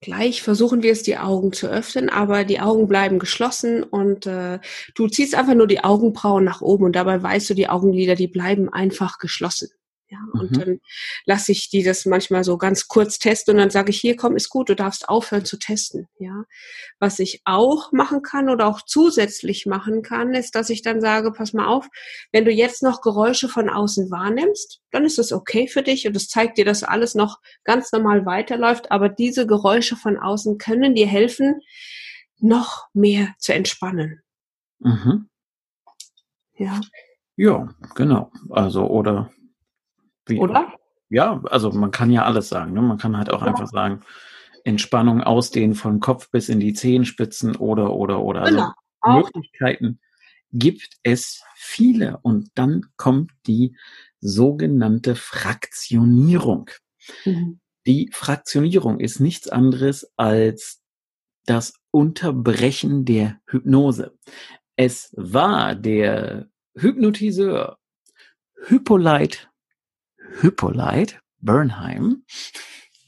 gleich 0.00 0.42
versuchen 0.42 0.82
wir 0.82 0.90
es, 0.90 1.04
die 1.04 1.16
Augen 1.16 1.52
zu 1.52 1.68
öffnen, 1.68 2.08
aber 2.08 2.44
die 2.44 2.58
Augen 2.58 2.88
bleiben 2.88 3.20
geschlossen 3.20 3.84
und 3.84 4.26
äh, 4.26 4.58
du 4.96 5.06
ziehst 5.06 5.36
einfach 5.36 5.54
nur 5.54 5.68
die 5.68 5.84
Augenbrauen 5.84 6.42
nach 6.42 6.60
oben 6.60 6.86
und 6.86 6.96
dabei 6.96 7.22
weißt 7.22 7.50
du, 7.50 7.54
die 7.54 7.68
Augenlider, 7.68 8.16
die 8.16 8.28
bleiben 8.28 8.68
einfach 8.68 9.18
geschlossen. 9.18 9.68
Ja, 10.12 10.18
und 10.32 10.50
mhm. 10.50 10.58
dann 10.58 10.80
lasse 11.24 11.52
ich 11.52 11.70
die 11.70 11.84
das 11.84 12.04
manchmal 12.04 12.42
so 12.42 12.58
ganz 12.58 12.88
kurz 12.88 13.20
testen 13.20 13.54
und 13.54 13.58
dann 13.60 13.70
sage 13.70 13.90
ich, 13.90 14.00
hier 14.00 14.16
komm, 14.16 14.34
ist 14.34 14.48
gut, 14.48 14.68
du 14.68 14.74
darfst 14.74 15.08
aufhören 15.08 15.44
zu 15.44 15.56
testen. 15.56 16.08
Ja, 16.18 16.44
was 16.98 17.20
ich 17.20 17.42
auch 17.44 17.92
machen 17.92 18.22
kann 18.22 18.48
oder 18.48 18.66
auch 18.66 18.82
zusätzlich 18.82 19.66
machen 19.66 20.02
kann, 20.02 20.34
ist, 20.34 20.56
dass 20.56 20.68
ich 20.68 20.82
dann 20.82 21.00
sage, 21.00 21.30
pass 21.30 21.52
mal 21.52 21.68
auf, 21.68 21.86
wenn 22.32 22.44
du 22.44 22.50
jetzt 22.50 22.82
noch 22.82 23.02
Geräusche 23.02 23.48
von 23.48 23.70
außen 23.70 24.10
wahrnimmst, 24.10 24.80
dann 24.90 25.04
ist 25.04 25.20
es 25.20 25.32
okay 25.32 25.68
für 25.68 25.82
dich 25.82 26.08
und 26.08 26.16
es 26.16 26.28
zeigt 26.28 26.58
dir, 26.58 26.64
dass 26.64 26.82
alles 26.82 27.14
noch 27.14 27.38
ganz 27.62 27.92
normal 27.92 28.26
weiterläuft. 28.26 28.90
Aber 28.90 29.08
diese 29.08 29.46
Geräusche 29.46 29.94
von 29.94 30.18
außen 30.18 30.58
können 30.58 30.96
dir 30.96 31.06
helfen, 31.06 31.60
noch 32.38 32.88
mehr 32.94 33.32
zu 33.38 33.54
entspannen. 33.54 34.22
Mhm. 34.80 35.28
Ja. 36.56 36.80
Ja, 37.36 37.68
genau. 37.94 38.32
Also 38.50 38.86
oder 38.86 39.30
wie, 40.30 40.38
Oder? 40.38 40.72
Ja, 41.10 41.42
also 41.50 41.72
man 41.72 41.90
kann 41.90 42.10
ja 42.10 42.24
alles 42.24 42.48
sagen. 42.48 42.72
Ne? 42.72 42.80
Man 42.80 42.98
kann 42.98 43.16
halt 43.16 43.30
auch 43.30 43.42
ja. 43.42 43.48
einfach 43.48 43.66
sagen, 43.66 44.00
Entspannung 44.64 45.22
ausdehnen 45.22 45.74
von 45.74 46.00
Kopf 46.00 46.30
bis 46.30 46.48
in 46.48 46.60
die 46.60 46.72
Zehenspitzen 46.72 47.56
oder, 47.56 47.92
oder, 47.92 48.22
oder. 48.22 48.42
Also 48.42 48.56
genau. 48.56 49.18
Möglichkeiten 49.18 50.00
gibt 50.52 50.98
es 51.02 51.42
viele. 51.54 52.18
Und 52.22 52.50
dann 52.54 52.86
kommt 52.96 53.32
die 53.46 53.76
sogenannte 54.20 55.16
Fraktionierung. 55.16 56.70
Mhm. 57.24 57.60
Die 57.86 58.10
Fraktionierung 58.12 59.00
ist 59.00 59.20
nichts 59.20 59.48
anderes 59.48 60.12
als 60.16 60.82
das 61.46 61.74
Unterbrechen 61.90 63.04
der 63.04 63.40
Hypnose. 63.46 64.16
Es 64.76 65.12
war 65.16 65.74
der 65.74 66.48
Hypnotiseur 66.76 67.78
Hippolyte 68.66 69.49
Hippolyte 70.40 71.16
Bernheim. 71.40 72.24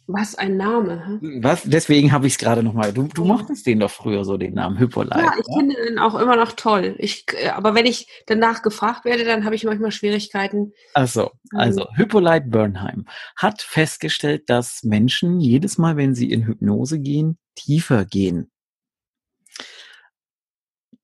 Was 0.09 0.35
ein 0.35 0.57
Name. 0.57 1.21
Was? 1.41 1.63
Deswegen 1.63 2.11
habe 2.11 2.27
ich 2.27 2.35
es 2.35 2.39
gerade 2.39 2.63
nochmal. 2.63 2.93
Du, 2.93 3.05
du 3.05 3.25
mochtest 3.25 3.67
den 3.67 3.79
doch 3.79 3.91
früher 3.91 4.25
so, 4.25 4.37
den 4.37 4.55
Namen 4.55 4.77
Hippolyte. 4.77 5.19
Ja, 5.19 5.33
ich 5.39 5.47
ja? 5.49 5.59
finde 5.59 5.77
den 5.77 5.99
auch 5.99 6.19
immer 6.19 6.37
noch 6.37 6.53
toll. 6.53 6.97
Ich, 6.99 7.25
äh, 7.35 7.51
aber 7.51 7.75
wenn 7.75 7.87
ich 7.87 8.09
danach 8.27 8.63
gefragt 8.63 9.05
werde, 9.05 9.25
dann 9.25 9.45
habe 9.45 9.55
ich 9.55 9.65
manchmal 9.65 9.93
Schwierigkeiten. 9.93 10.73
Also, 10.93 11.31
also 11.53 11.87
Hippolyte 11.95 12.49
Bernheim 12.49 13.07
hat 13.37 13.63
festgestellt, 13.63 14.51
dass 14.51 14.83
Menschen 14.83 15.41
jedes 15.41 15.79
Mal, 15.79 15.97
wenn 15.97 16.15
sie 16.15 16.33
in 16.33 16.47
Hypnose 16.47 16.99
gehen, 16.99 17.39
tiefer 17.55 18.05
gehen. 18.05 18.51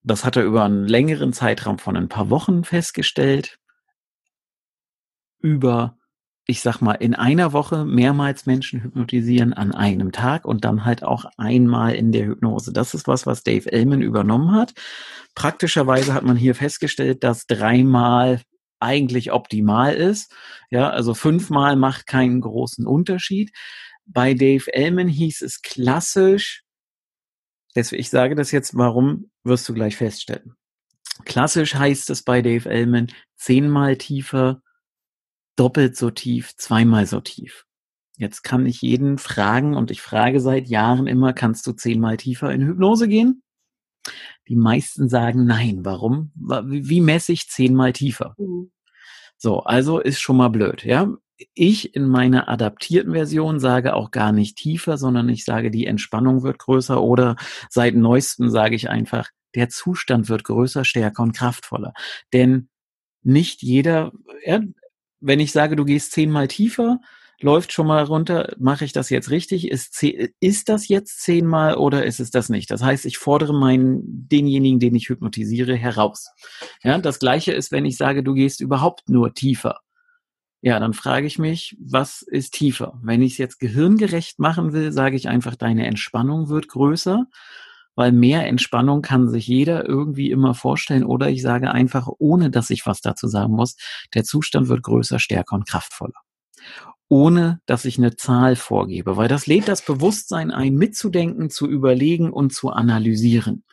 Das 0.03 0.25
hat 0.25 0.37
er 0.37 0.45
über 0.45 0.65
einen 0.65 0.89
längeren 0.89 1.33
Zeitraum 1.33 1.79
von 1.79 1.97
ein 1.97 2.09
paar 2.09 2.31
Wochen 2.31 2.65
festgestellt. 2.65 3.59
Über 5.41 5.98
ich 6.51 6.63
sag 6.63 6.81
mal, 6.81 6.95
in 6.95 7.15
einer 7.15 7.53
Woche 7.53 7.85
mehrmals 7.85 8.47
Menschen 8.47 8.83
hypnotisieren 8.83 9.53
an 9.53 9.75
einem 9.75 10.13
Tag 10.13 10.47
und 10.47 10.65
dann 10.65 10.87
halt 10.87 11.03
auch 11.03 11.27
einmal 11.37 11.95
in 11.95 12.11
der 12.11 12.25
Hypnose. 12.25 12.73
Das 12.73 12.95
ist 12.95 13.07
was, 13.07 13.27
was 13.27 13.43
Dave 13.43 13.71
Ellman 13.71 14.01
übernommen 14.01 14.53
hat. 14.53 14.73
Praktischerweise 15.35 16.15
hat 16.15 16.25
man 16.25 16.39
hier 16.39 16.55
festgestellt, 16.55 17.23
dass 17.23 17.47
dreimal 17.47 18.41
eigentlich 18.81 19.31
optimal 19.31 19.95
ist. 19.95 20.35
Ja, 20.71 20.89
also 20.89 21.13
fünfmal 21.13 21.77
macht 21.77 22.07
keinen 22.07 22.41
großen 22.41 22.87
Unterschied. 22.87 23.53
Bei 24.07 24.33
Dave 24.33 24.73
Ellman 24.73 25.09
hieß 25.09 25.43
es 25.43 25.61
klassisch, 25.61 26.63
deswegen, 27.77 28.01
ich 28.01 28.09
sage 28.09 28.35
das 28.35 28.53
jetzt, 28.53 28.75
warum 28.75 29.31
wirst 29.45 29.69
du 29.69 29.75
gleich 29.75 29.97
feststellen. 29.97 30.55
Klassisch 31.27 31.75
heißt 31.75 32.09
es 32.09 32.23
bei 32.23 32.41
Dave 32.41 32.71
Ellman 32.71 33.09
zehnmal 33.37 33.99
tiefer, 33.99 34.63
doppelt 35.59 35.97
so 35.97 36.11
tief, 36.11 36.57
zweimal 36.57 37.07
so 37.07 37.21
tief. 37.21 37.64
Jetzt 38.16 38.42
kann 38.42 38.66
ich 38.66 38.83
jeden 38.83 39.18
fragen 39.18 39.77
und 39.77 39.90
ich 39.90 40.03
frage 40.03 40.40
seit 40.40 40.68
Jahren 40.68 41.07
immer, 41.07 41.33
kannst 41.33 41.66
du 41.66 41.73
zehnmal 41.73 42.16
tiefer 42.16 42.53
in 42.53 42.66
Hypnose 42.66 43.09
gehen? 43.09 43.42
Die 44.49 44.57
meisten 44.57 45.09
sagen 45.09 45.44
nein. 45.44 45.85
Warum? 45.85 46.33
Wie 46.35 47.01
messe 47.01 47.33
ich 47.33 47.49
zehnmal 47.49 47.92
tiefer? 47.92 48.35
Mhm. 48.38 48.71
So, 49.37 49.61
also 49.61 50.01
ist 50.01 50.21
schon 50.21 50.37
mal 50.37 50.49
blöd, 50.49 50.85
ja. 50.85 51.12
Ich 51.55 51.94
in 51.94 52.09
meiner 52.09 52.49
adaptierten 52.49 53.12
Version 53.12 53.61
sage 53.61 53.94
auch 53.94 54.11
gar 54.11 54.33
nicht 54.33 54.57
tiefer, 54.57 54.99
sondern 54.99 55.29
ich 55.29 55.44
sage, 55.44 55.71
die 55.71 55.87
Entspannung 55.87 56.42
wird 56.42 56.59
größer 56.59 57.01
oder 57.01 57.37
seit 57.71 57.94
neuestem 57.94 58.51
sage 58.51 58.75
ich 58.75 58.90
einfach, 58.90 59.29
der 59.55 59.68
Zustand 59.68 60.29
wird 60.29 60.42
größer, 60.42 60.85
stärker 60.85 61.23
und 61.23 61.37
kraftvoller. 61.37 61.92
Denn 62.33 62.68
nicht 63.23 63.62
jeder, 63.62 64.11
ja, 64.44 64.61
wenn 65.21 65.41
ich 65.41 65.53
sage, 65.53 65.77
du 65.77 65.85
gehst 65.85 66.13
zehnmal 66.13 66.49
tiefer, 66.49 67.01
läuft 67.41 67.73
schon 67.73 67.87
mal 67.87 68.03
runter, 68.05 68.55
mache 68.59 68.85
ich 68.85 68.93
das 68.93 69.11
jetzt 69.11 69.31
richtig? 69.31 69.69
Ist, 69.71 70.03
ist 70.41 70.69
das 70.69 70.89
jetzt 70.89 71.21
zehnmal 71.23 71.77
oder 71.77 72.05
ist 72.05 72.21
es 72.21 72.31
das 72.31 72.49
nicht? 72.49 72.71
Das 72.71 72.83
heißt, 72.83 73.07
ich 73.07 73.19
fordere 73.19 73.55
meinen, 73.55 74.29
denjenigen, 74.29 74.81
den 74.81 74.95
ich 74.95 75.09
hypnotisiere, 75.09 75.75
heraus. 75.75 76.31
Ja, 76.83 76.99
das 76.99 77.19
gleiche 77.19 77.53
ist, 77.53 77.71
wenn 77.71 77.85
ich 77.85 77.97
sage, 77.97 78.23
du 78.23 78.35
gehst 78.35 78.61
überhaupt 78.61 79.09
nur 79.09 79.35
tiefer. 79.35 79.81
Ja, 80.61 80.81
dann 80.81 80.93
frage 80.93 81.29
ich 81.29 81.39
mich, 81.39 81.77
was 81.79 82.23
ist 82.23 82.55
tiefer? 82.55 82.99
Wenn 83.03 83.23
ich 83.23 83.33
es 83.33 83.39
jetzt 83.39 83.61
gehirngerecht 83.61 84.41
machen 84.41 84.73
will, 84.73 84.91
sage 84.91 85.15
ich 85.15 85.29
einfach, 85.29 85.55
deine 85.55 85.87
Entspannung 85.87 86.49
wird 86.49 86.67
größer 86.67 87.27
weil 87.99 88.13
mehr 88.13 88.47
Entspannung 88.47 89.03
kann 89.03 89.29
sich 89.29 89.49
jeder 89.49 89.85
irgendwie 89.89 90.31
immer 90.31 90.55
vorstellen 90.55 91.03
oder 91.03 91.31
ich 91.31 91.43
sage 91.43 91.73
einfach, 91.73 92.09
ohne 92.19 92.49
dass 92.49 92.71
ich 92.71 92.87
was 92.87 93.01
dazu 93.01 93.27
sagen 93.27 93.53
muss, 93.53 93.75
der 94.15 94.23
Zustand 94.23 94.69
wird 94.69 94.85
größer, 94.85 95.19
stärker 95.19 95.57
und 95.57 95.67
kraftvoller. 95.67 96.15
Ohne 97.09 97.61
dass 97.67 97.85
ich 97.85 97.99
eine 97.99 98.15
Zahl 98.15 98.55
vorgebe, 98.55 99.17
weil 99.17 99.27
das 99.27 99.49
lädt 99.49 99.67
das 99.67 99.85
Bewusstsein 99.85 100.53
ein, 100.53 100.77
mitzudenken, 100.77 101.51
zu 101.51 101.67
überlegen 101.67 102.33
und 102.33 102.55
zu 102.55 102.71
analysieren. 102.71 103.65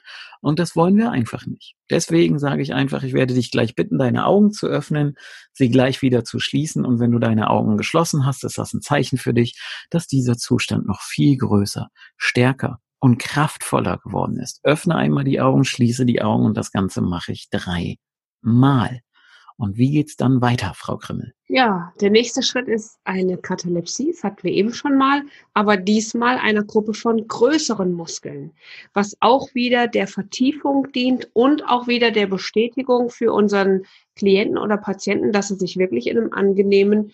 Und 0.41 0.57
das 0.57 0.75
wollen 0.75 0.97
wir 0.97 1.11
einfach 1.11 1.45
nicht. 1.45 1.75
Deswegen 1.91 2.39
sage 2.39 2.63
ich 2.63 2.73
einfach, 2.73 3.03
ich 3.03 3.13
werde 3.13 3.35
dich 3.35 3.51
gleich 3.51 3.75
bitten, 3.75 3.99
deine 3.99 4.25
Augen 4.25 4.53
zu 4.53 4.65
öffnen, 4.65 5.17
sie 5.53 5.69
gleich 5.69 6.01
wieder 6.01 6.23
zu 6.23 6.39
schließen. 6.39 6.83
Und 6.83 6.99
wenn 6.99 7.11
du 7.11 7.19
deine 7.19 7.51
Augen 7.51 7.77
geschlossen 7.77 8.25
hast, 8.25 8.43
ist 8.43 8.57
das 8.57 8.73
ein 8.73 8.81
Zeichen 8.81 9.19
für 9.19 9.35
dich, 9.35 9.55
dass 9.91 10.07
dieser 10.07 10.35
Zustand 10.35 10.87
noch 10.87 11.01
viel 11.01 11.37
größer, 11.37 11.89
stärker 12.17 12.79
und 12.99 13.19
kraftvoller 13.19 13.97
geworden 13.97 14.37
ist. 14.39 14.59
Öffne 14.63 14.95
einmal 14.95 15.23
die 15.23 15.41
Augen, 15.41 15.63
schließe 15.63 16.05
die 16.05 16.21
Augen 16.21 16.45
und 16.45 16.57
das 16.57 16.71
Ganze 16.71 17.01
mache 17.01 17.31
ich 17.31 17.49
dreimal. 17.49 19.01
Und 19.57 19.77
wie 19.77 19.91
geht's 19.91 20.17
dann 20.17 20.41
weiter, 20.41 20.73
Frau 20.75 20.97
Krimmel? 20.97 21.33
Ja, 21.47 21.93
der 22.01 22.09
nächste 22.09 22.43
Schritt 22.43 22.67
ist 22.67 22.97
eine 23.05 23.37
Katalepsie, 23.37 24.11
das 24.11 24.23
hatten 24.23 24.43
wir 24.43 24.51
eben 24.51 24.73
schon 24.73 24.97
mal, 24.97 25.21
aber 25.53 25.77
diesmal 25.77 26.37
einer 26.37 26.63
Gruppe 26.63 26.93
von 26.93 27.25
größeren 27.25 27.93
Muskeln, 27.93 28.51
was 28.93 29.15
auch 29.21 29.53
wieder 29.53 29.87
der 29.87 30.07
Vertiefung 30.07 30.91
dient 30.91 31.29
und 31.33 31.67
auch 31.69 31.87
wieder 31.87 32.11
der 32.11 32.27
Bestätigung 32.27 33.09
für 33.09 33.31
unseren 33.31 33.85
Klienten 34.17 34.57
oder 34.57 34.77
Patienten, 34.77 35.31
dass 35.31 35.51
er 35.51 35.57
sich 35.57 35.77
wirklich 35.77 36.07
in 36.07 36.17
einem 36.17 36.33
angenehmen, 36.33 37.13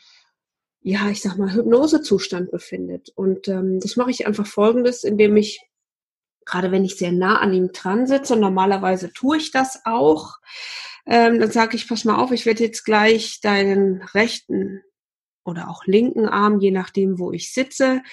ja, 0.82 1.10
ich 1.10 1.22
sag 1.22 1.38
mal, 1.38 1.54
Hypnosezustand 1.54 2.50
befindet. 2.50 3.12
Und 3.14 3.48
ähm, 3.48 3.80
das 3.80 3.98
mache 3.98 4.10
ich 4.10 4.26
einfach 4.26 4.48
folgendes, 4.48 5.04
indem 5.04 5.38
ich 5.38 5.62
gerade 6.52 6.72
wenn 6.72 6.86
ich 6.86 6.98
sehr 6.98 7.12
nah 7.12 7.40
an 7.40 7.54
ihm 7.54 7.72
dran 7.72 8.06
sitze, 8.06 8.34
und 8.34 8.42
normalerweise 8.42 9.12
tue 9.14 9.38
ich 9.38 9.52
das 9.52 9.82
auch, 9.86 10.36
ähm, 11.08 11.40
dann 11.40 11.52
sage 11.52 11.76
ich, 11.76 11.88
pass 11.88 12.06
mal 12.06 12.18
auf, 12.18 12.32
ich 12.32 12.46
werde 12.46 12.64
jetzt 12.64 12.84
gleich 12.84 13.40
deinen 13.42 14.04
rechten 14.14 14.82
oder 15.44 15.70
auch 15.70 15.86
linken 15.86 16.28
Arm, 16.28 16.60
je 16.60 16.70
nachdem, 16.70 17.18
wo 17.18 17.32
ich 17.32 17.52
sitze, 17.52 18.04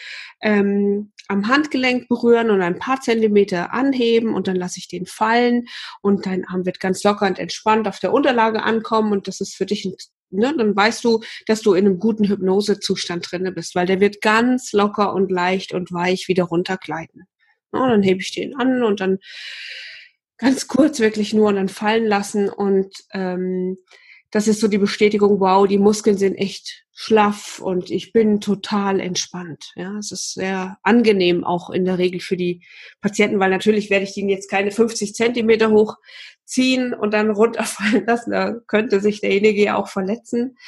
ähm, 0.41 1.13
am 1.29 1.47
Handgelenk 1.49 2.09
berühren 2.09 2.51
und 2.51 2.63
ein 2.63 2.79
paar 2.79 3.03
Zentimeter 3.03 3.75
anheben 3.75 4.35
und 4.35 4.49
dann 4.49 4.57
lasse 4.57 4.79
ich 4.79 4.89
den 4.89 5.05
fallen 5.05 5.67
und 6.01 6.25
dein 6.25 6.47
Arm 6.47 6.65
wird 6.65 6.81
ganz 6.81 7.05
locker 7.05 7.27
und 7.27 7.39
entspannt 7.39 7.87
auf 7.87 7.99
der 7.99 8.15
Unterlage 8.15 8.63
ankommen 8.63 9.13
und 9.13 9.29
das 9.29 9.41
ist 9.41 9.55
für 9.55 9.67
dich 9.67 9.85
ein 9.85 9.95
Ne, 10.31 10.55
dann 10.55 10.77
weißt 10.77 11.05
du, 11.05 11.21
dass 11.47 11.63
du 11.63 11.73
in 11.73 11.87
einem 11.87 11.99
guten 11.99 12.29
Hypnosezustand 12.29 13.33
drinne 13.33 13.51
bist, 13.51 13.75
weil 13.75 13.87
der 13.87 13.99
wird 13.99 14.21
ganz 14.21 14.75
locker 14.75 15.15
und 15.15 15.31
leicht 15.31 15.73
und 15.73 15.91
weich 15.91 16.29
wieder 16.29 16.45
runtergleiten. 16.45 17.27
Ja, 17.73 17.89
dann 17.89 18.03
hebe 18.03 18.21
ich 18.21 18.33
den 18.33 18.57
an 18.57 18.83
und 18.83 19.01
dann 19.01 19.19
ganz 20.39 20.69
kurz 20.69 21.01
wirklich 21.01 21.35
nur 21.35 21.49
und 21.49 21.57
dann 21.57 21.69
fallen 21.69 22.07
lassen 22.07 22.49
und 22.49 22.95
ähm, 23.13 23.79
das 24.31 24.47
ist 24.47 24.61
so 24.61 24.69
die 24.69 24.79
Bestätigung, 24.79 25.41
wow, 25.41 25.67
die 25.67 25.79
Muskeln 25.79 26.19
sind 26.19 26.35
echt 26.35 26.85
schlaff 26.93 27.61
und 27.61 27.91
ich 27.91 28.13
bin 28.13 28.41
total 28.41 29.01
entspannt. 29.01 29.73
Ja, 29.77 29.97
es 29.99 30.13
ist 30.13 30.35
sehr 30.35 30.79
angenehm 30.83 31.45
auch 31.45 31.71
in 31.71 31.85
der 31.85 31.97
Regel 31.99 32.21
für 32.21 32.37
die 32.37 32.63
Patienten, 33.01 33.41
weil 33.41 33.51
natürlich 33.51 33.89
werde 33.89 34.05
ich 34.05 34.17
ihnen 34.17 34.29
jetzt 34.29 34.51
keine 34.51 34.71
50 34.71 35.15
Zentimeter 35.15 35.71
hochziehen 35.71 36.93
und 36.93 37.15
dann 37.15 37.31
runterfallen 37.31 38.05
lassen. 38.07 38.33
Da 38.33 38.55
könnte 38.67 39.01
sich 39.01 39.21
derjenige 39.21 39.63
ja 39.63 39.77
auch 39.77 39.89
verletzen. 39.89 40.59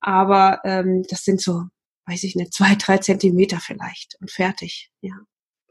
Aber 0.00 0.60
ähm, 0.64 1.02
das 1.08 1.24
sind 1.24 1.40
so, 1.40 1.64
weiß 2.06 2.22
ich 2.24 2.36
nicht, 2.36 2.52
zwei, 2.54 2.76
drei 2.76 2.98
Zentimeter 2.98 3.58
vielleicht 3.58 4.16
und 4.20 4.30
fertig. 4.30 4.90
Ja, 5.00 5.14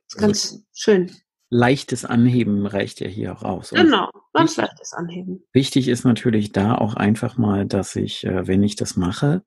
ist 0.07 0.17
ganz 0.17 0.51
also, 0.51 0.63
schön 0.73 1.11
leichtes 1.49 2.05
Anheben 2.05 2.65
reicht 2.65 2.99
ja 2.99 3.07
hier 3.07 3.33
auch 3.33 3.43
aus. 3.43 3.69
Genau, 3.69 4.09
ganz 4.33 4.57
leichtes 4.57 4.93
Anheben. 4.93 5.43
Wichtig 5.53 5.87
ist 5.87 6.03
natürlich 6.03 6.51
da 6.51 6.75
auch 6.75 6.95
einfach 6.95 7.37
mal, 7.37 7.65
dass 7.65 7.95
ich, 7.95 8.25
äh, 8.25 8.47
wenn 8.47 8.63
ich 8.63 8.75
das 8.75 8.97
mache, 8.97 9.43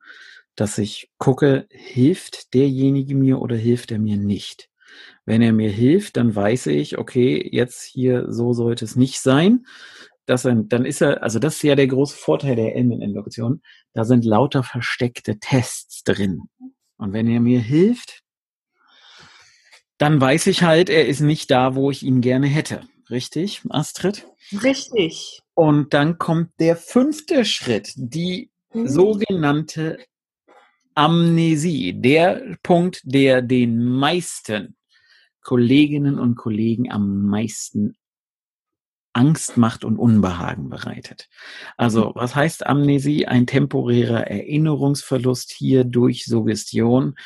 dass 0.57 0.79
ich 0.79 1.11
gucke, 1.19 1.67
hilft 1.71 2.55
derjenige 2.55 3.15
mir 3.15 3.41
oder 3.41 3.57
hilft 3.57 3.93
er 3.93 3.99
mir 3.99 4.17
nicht. 4.17 4.69
Wenn 5.25 5.43
er 5.43 5.53
mir 5.53 5.71
hilft, 5.71 6.17
dann 6.17 6.35
weiß 6.35 6.67
ich, 6.67 6.99
okay, 6.99 7.49
jetzt 7.53 7.85
hier 7.85 8.33
so 8.33 8.53
sollte 8.53 8.85
es 8.85 8.97
nicht 8.97 9.21
sein. 9.21 9.67
Das, 10.27 10.43
dann 10.43 10.85
ist 10.85 11.01
er, 11.01 11.23
also 11.23 11.39
das 11.39 11.57
ist 11.57 11.63
ja 11.63 11.75
der 11.75 11.87
große 11.87 12.17
Vorteil 12.17 12.57
der 12.57 12.75
Elmen-Induktion. 12.77 13.63
Da 13.95 14.05
sind 14.05 14.25
lauter 14.25 14.63
versteckte 14.63 15.39
Tests 15.39 16.03
drin. 16.05 16.43
Und 16.97 17.13
wenn 17.13 17.29
er 17.29 17.41
mir 17.41 17.61
hilft, 17.61 18.20
dann 20.01 20.19
weiß 20.19 20.47
ich 20.47 20.63
halt, 20.63 20.89
er 20.89 21.07
ist 21.07 21.21
nicht 21.21 21.51
da, 21.51 21.75
wo 21.75 21.91
ich 21.91 22.03
ihn 22.03 22.23
gerne 22.23 22.47
hätte. 22.47 22.81
Richtig, 23.11 23.61
Astrid? 23.69 24.27
Richtig. 24.63 25.43
Und 25.53 25.93
dann 25.93 26.17
kommt 26.17 26.53
der 26.59 26.77
fünfte 26.77 27.45
Schritt, 27.45 27.93
die 27.97 28.51
mhm. 28.73 28.89
sogenannte 28.89 29.99
Amnesie. 30.95 31.93
Der 31.93 32.57
Punkt, 32.63 33.03
der 33.05 33.43
den 33.43 33.85
meisten 33.85 34.75
Kolleginnen 35.43 36.19
und 36.19 36.35
Kollegen 36.35 36.91
am 36.91 37.27
meisten 37.27 37.95
Angst 39.13 39.59
macht 39.59 39.85
und 39.85 39.99
Unbehagen 39.99 40.71
bereitet. 40.71 41.29
Also, 41.77 42.07
mhm. 42.07 42.13
was 42.15 42.35
heißt 42.35 42.67
Amnesie? 42.67 43.27
Ein 43.27 43.47
temporärer 43.47 44.29
Erinnerungsverlust 44.29 45.53
hier 45.53 45.85
durch 45.85 46.25
Suggestion. 46.25 47.17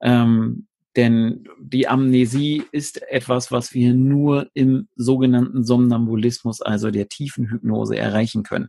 Ähm, 0.00 0.66
denn 0.96 1.48
die 1.60 1.88
Amnesie 1.88 2.62
ist 2.70 3.02
etwas, 3.10 3.50
was 3.50 3.74
wir 3.74 3.94
nur 3.94 4.48
im 4.54 4.88
sogenannten 4.94 5.64
Somnambulismus, 5.64 6.62
also 6.62 6.90
der 6.90 7.08
tiefen 7.08 7.50
Hypnose, 7.50 7.96
erreichen 7.96 8.44
können. 8.44 8.68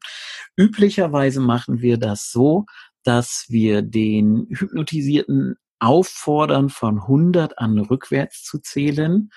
Üblicherweise 0.58 1.40
machen 1.40 1.82
wir 1.82 1.98
das 1.98 2.32
so, 2.32 2.66
dass 3.04 3.46
wir 3.50 3.84
den 3.84 4.48
Hypnotisierten 4.50 5.56
auffordern, 5.80 6.70
von 6.70 7.00
100 7.02 7.60
an 7.60 7.78
rückwärts 7.78 8.44
zu 8.44 8.60
zählen, 8.60 9.30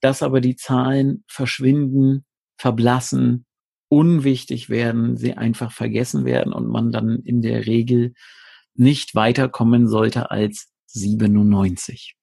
dass 0.00 0.22
aber 0.22 0.40
die 0.40 0.56
Zahlen 0.56 1.24
verschwinden, 1.26 2.24
verblassen, 2.56 3.46
unwichtig 3.88 4.68
werden, 4.68 5.16
sie 5.16 5.34
einfach 5.34 5.72
vergessen 5.72 6.24
werden 6.24 6.52
und 6.52 6.68
man 6.68 6.92
dann 6.92 7.20
in 7.24 7.42
der 7.42 7.66
Regel 7.66 8.14
nicht 8.74 9.14
weiterkommen 9.14 9.88
sollte 9.88 10.30
als 10.30 10.68
97. 10.86 12.15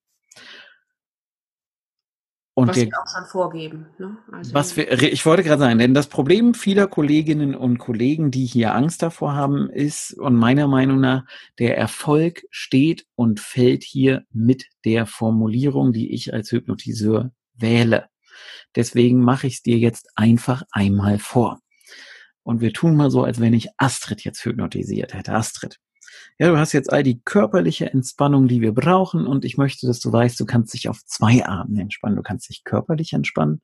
Und 2.55 2.67
was 2.67 2.75
der, 2.75 2.85
wir 2.85 3.01
auch 3.01 3.07
schon 3.07 3.25
vorgeben. 3.25 3.87
Ne? 3.97 4.17
Also 4.31 4.53
was 4.53 4.77
wir, 4.77 4.91
ich 5.01 5.25
wollte 5.25 5.41
gerade 5.41 5.59
sagen, 5.59 5.79
denn 5.79 5.95
das 5.95 6.07
Problem 6.07 6.53
vieler 6.53 6.85
Kolleginnen 6.87 7.55
und 7.55 7.79
Kollegen, 7.79 8.29
die 8.29 8.45
hier 8.45 8.75
Angst 8.75 9.01
davor 9.01 9.33
haben, 9.33 9.69
ist, 9.71 10.13
und 10.13 10.35
meiner 10.35 10.67
Meinung 10.67 10.99
nach, 10.99 11.25
der 11.57 11.77
Erfolg 11.77 12.43
steht 12.51 13.07
und 13.15 13.39
fällt 13.39 13.83
hier 13.83 14.23
mit 14.31 14.65
der 14.85 15.07
Formulierung, 15.07 15.93
die 15.93 16.13
ich 16.13 16.31
als 16.31 16.51
Hypnotiseur 16.51 17.31
wähle. 17.55 18.07
Deswegen 18.75 19.21
mache 19.21 19.47
ich 19.47 19.55
es 19.55 19.61
dir 19.63 19.79
jetzt 19.79 20.09
einfach 20.15 20.61
einmal 20.71 21.17
vor. 21.17 21.59
Und 22.43 22.61
wir 22.61 22.73
tun 22.73 22.95
mal 22.95 23.09
so, 23.09 23.23
als 23.23 23.39
wenn 23.39 23.53
ich 23.53 23.69
Astrid 23.77 24.23
jetzt 24.23 24.43
hypnotisiert 24.45 25.13
hätte. 25.13 25.33
Astrid, 25.33 25.79
ja, 26.39 26.49
du 26.49 26.57
hast 26.57 26.73
jetzt 26.73 26.91
all 26.91 27.03
die 27.03 27.21
körperliche 27.23 27.91
Entspannung, 27.91 28.47
die 28.47 28.61
wir 28.61 28.73
brauchen 28.73 29.27
und 29.27 29.45
ich 29.45 29.57
möchte, 29.57 29.87
dass 29.87 29.99
du 29.99 30.11
weißt, 30.11 30.39
du 30.39 30.45
kannst 30.45 30.73
dich 30.73 30.89
auf 30.89 31.03
zwei 31.05 31.45
Arten 31.45 31.77
entspannen. 31.77 32.15
Du 32.15 32.23
kannst 32.23 32.49
dich 32.49 32.63
körperlich 32.63 33.13
entspannen 33.13 33.61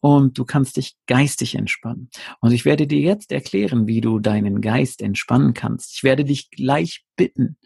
und 0.00 0.38
du 0.38 0.44
kannst 0.44 0.76
dich 0.76 0.96
geistig 1.06 1.56
entspannen. 1.56 2.10
Und 2.40 2.52
ich 2.52 2.64
werde 2.64 2.86
dir 2.86 3.00
jetzt 3.00 3.32
erklären, 3.32 3.86
wie 3.86 4.00
du 4.00 4.20
deinen 4.20 4.60
Geist 4.60 5.02
entspannen 5.02 5.54
kannst. 5.54 5.94
Ich 5.94 6.04
werde 6.04 6.24
dich 6.24 6.50
gleich 6.50 7.04
bitten, 7.16 7.56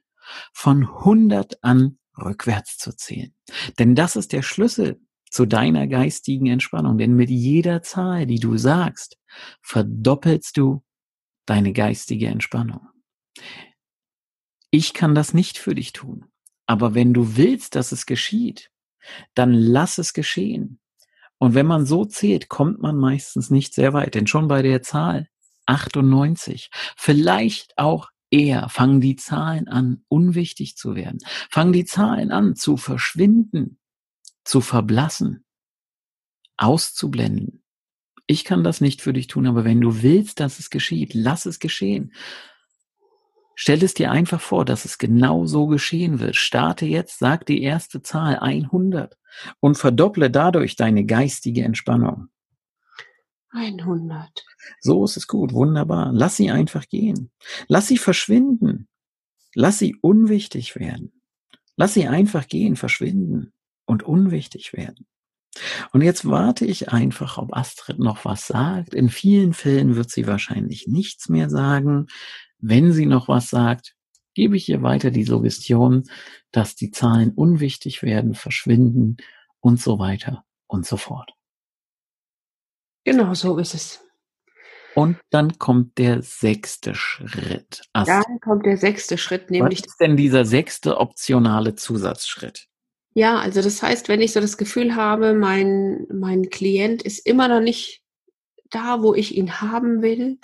von 0.52 0.84
100 0.84 1.62
an 1.62 1.98
rückwärts 2.16 2.78
zu 2.78 2.94
zählen. 2.96 3.34
Denn 3.78 3.94
das 3.94 4.16
ist 4.16 4.32
der 4.32 4.42
Schlüssel 4.42 5.00
zu 5.30 5.46
deiner 5.46 5.86
geistigen 5.86 6.46
Entspannung. 6.46 6.98
Denn 6.98 7.14
mit 7.14 7.30
jeder 7.30 7.82
Zahl, 7.82 8.26
die 8.26 8.40
du 8.40 8.56
sagst, 8.56 9.18
verdoppelst 9.62 10.56
du 10.56 10.82
deine 11.46 11.72
geistige 11.72 12.28
Entspannung. 12.28 12.80
Ich 14.70 14.92
kann 14.94 15.14
das 15.14 15.34
nicht 15.34 15.58
für 15.58 15.74
dich 15.74 15.92
tun. 15.92 16.26
Aber 16.66 16.94
wenn 16.94 17.14
du 17.14 17.36
willst, 17.36 17.74
dass 17.74 17.92
es 17.92 18.04
geschieht, 18.04 18.70
dann 19.34 19.52
lass 19.54 19.98
es 19.98 20.12
geschehen. 20.12 20.80
Und 21.38 21.54
wenn 21.54 21.66
man 21.66 21.86
so 21.86 22.04
zählt, 22.04 22.48
kommt 22.48 22.80
man 22.80 22.96
meistens 22.96 23.50
nicht 23.50 23.72
sehr 23.72 23.92
weit. 23.92 24.14
Denn 24.14 24.26
schon 24.26 24.48
bei 24.48 24.60
der 24.60 24.82
Zahl 24.82 25.28
98, 25.66 26.70
vielleicht 26.96 27.78
auch 27.78 28.10
eher, 28.30 28.68
fangen 28.68 29.00
die 29.00 29.16
Zahlen 29.16 29.68
an, 29.68 30.04
unwichtig 30.08 30.76
zu 30.76 30.94
werden. 30.94 31.18
Fangen 31.50 31.72
die 31.72 31.84
Zahlen 31.84 32.30
an, 32.32 32.56
zu 32.56 32.76
verschwinden, 32.76 33.78
zu 34.44 34.60
verblassen, 34.60 35.44
auszublenden. 36.56 37.62
Ich 38.26 38.44
kann 38.44 38.62
das 38.62 38.80
nicht 38.80 39.00
für 39.00 39.14
dich 39.14 39.26
tun, 39.26 39.46
aber 39.46 39.64
wenn 39.64 39.80
du 39.80 40.02
willst, 40.02 40.40
dass 40.40 40.58
es 40.58 40.68
geschieht, 40.68 41.14
lass 41.14 41.46
es 41.46 41.60
geschehen. 41.60 42.12
Stell 43.60 43.82
es 43.82 43.92
dir 43.92 44.12
einfach 44.12 44.40
vor, 44.40 44.64
dass 44.64 44.84
es 44.84 44.98
genau 44.98 45.44
so 45.44 45.66
geschehen 45.66 46.20
wird. 46.20 46.36
Starte 46.36 46.86
jetzt, 46.86 47.18
sag 47.18 47.44
die 47.44 47.60
erste 47.60 48.02
Zahl 48.02 48.38
100 48.38 49.18
und 49.58 49.76
verdopple 49.76 50.30
dadurch 50.30 50.76
deine 50.76 51.04
geistige 51.04 51.64
Entspannung. 51.64 52.28
100. 53.50 54.44
So 54.80 55.04
ist 55.04 55.16
es 55.16 55.26
gut, 55.26 55.52
wunderbar. 55.52 56.12
Lass 56.12 56.36
sie 56.36 56.52
einfach 56.52 56.88
gehen. 56.88 57.32
Lass 57.66 57.88
sie 57.88 57.98
verschwinden. 57.98 58.86
Lass 59.54 59.80
sie 59.80 59.96
unwichtig 60.02 60.76
werden. 60.76 61.20
Lass 61.74 61.94
sie 61.94 62.06
einfach 62.06 62.46
gehen, 62.46 62.76
verschwinden 62.76 63.52
und 63.86 64.04
unwichtig 64.04 64.72
werden. 64.72 65.08
Und 65.90 66.02
jetzt 66.02 66.28
warte 66.28 66.64
ich 66.64 66.90
einfach, 66.90 67.38
ob 67.38 67.56
Astrid 67.56 67.98
noch 67.98 68.24
was 68.24 68.46
sagt. 68.46 68.94
In 68.94 69.08
vielen 69.08 69.52
Fällen 69.52 69.96
wird 69.96 70.10
sie 70.10 70.28
wahrscheinlich 70.28 70.86
nichts 70.86 71.28
mehr 71.28 71.50
sagen. 71.50 72.06
Wenn 72.58 72.92
sie 72.92 73.06
noch 73.06 73.28
was 73.28 73.50
sagt, 73.50 73.94
gebe 74.34 74.56
ich 74.56 74.68
ihr 74.68 74.82
weiter 74.82 75.10
die 75.10 75.24
Suggestion, 75.24 76.04
dass 76.52 76.74
die 76.74 76.90
Zahlen 76.90 77.32
unwichtig 77.32 78.02
werden, 78.02 78.34
verschwinden 78.34 79.16
und 79.60 79.80
so 79.80 79.98
weiter 79.98 80.44
und 80.66 80.86
so 80.86 80.96
fort. 80.96 81.32
Genau 83.04 83.34
so 83.34 83.58
ist 83.58 83.74
es. 83.74 84.04
Und 84.94 85.16
dann 85.30 85.58
kommt 85.58 85.96
der 85.98 86.22
sechste 86.22 86.94
Schritt. 86.94 87.82
Astrid. 87.92 88.24
Dann 88.26 88.40
kommt 88.40 88.66
der 88.66 88.76
sechste 88.76 89.16
Schritt, 89.16 89.50
nämlich. 89.50 89.80
Was 89.80 89.86
ist 89.86 90.00
denn 90.00 90.16
dieser 90.16 90.44
sechste 90.44 90.98
optionale 90.98 91.74
Zusatzschritt? 91.74 92.66
Ja, 93.14 93.38
also 93.38 93.62
das 93.62 93.82
heißt, 93.82 94.08
wenn 94.08 94.20
ich 94.20 94.32
so 94.32 94.40
das 94.40 94.56
Gefühl 94.56 94.94
habe, 94.94 95.34
mein, 95.34 96.06
mein 96.12 96.50
Klient 96.50 97.02
ist 97.02 97.26
immer 97.26 97.48
noch 97.48 97.60
nicht 97.60 98.02
da, 98.70 99.02
wo 99.02 99.14
ich 99.14 99.36
ihn 99.36 99.60
haben 99.60 100.02
will, 100.02 100.38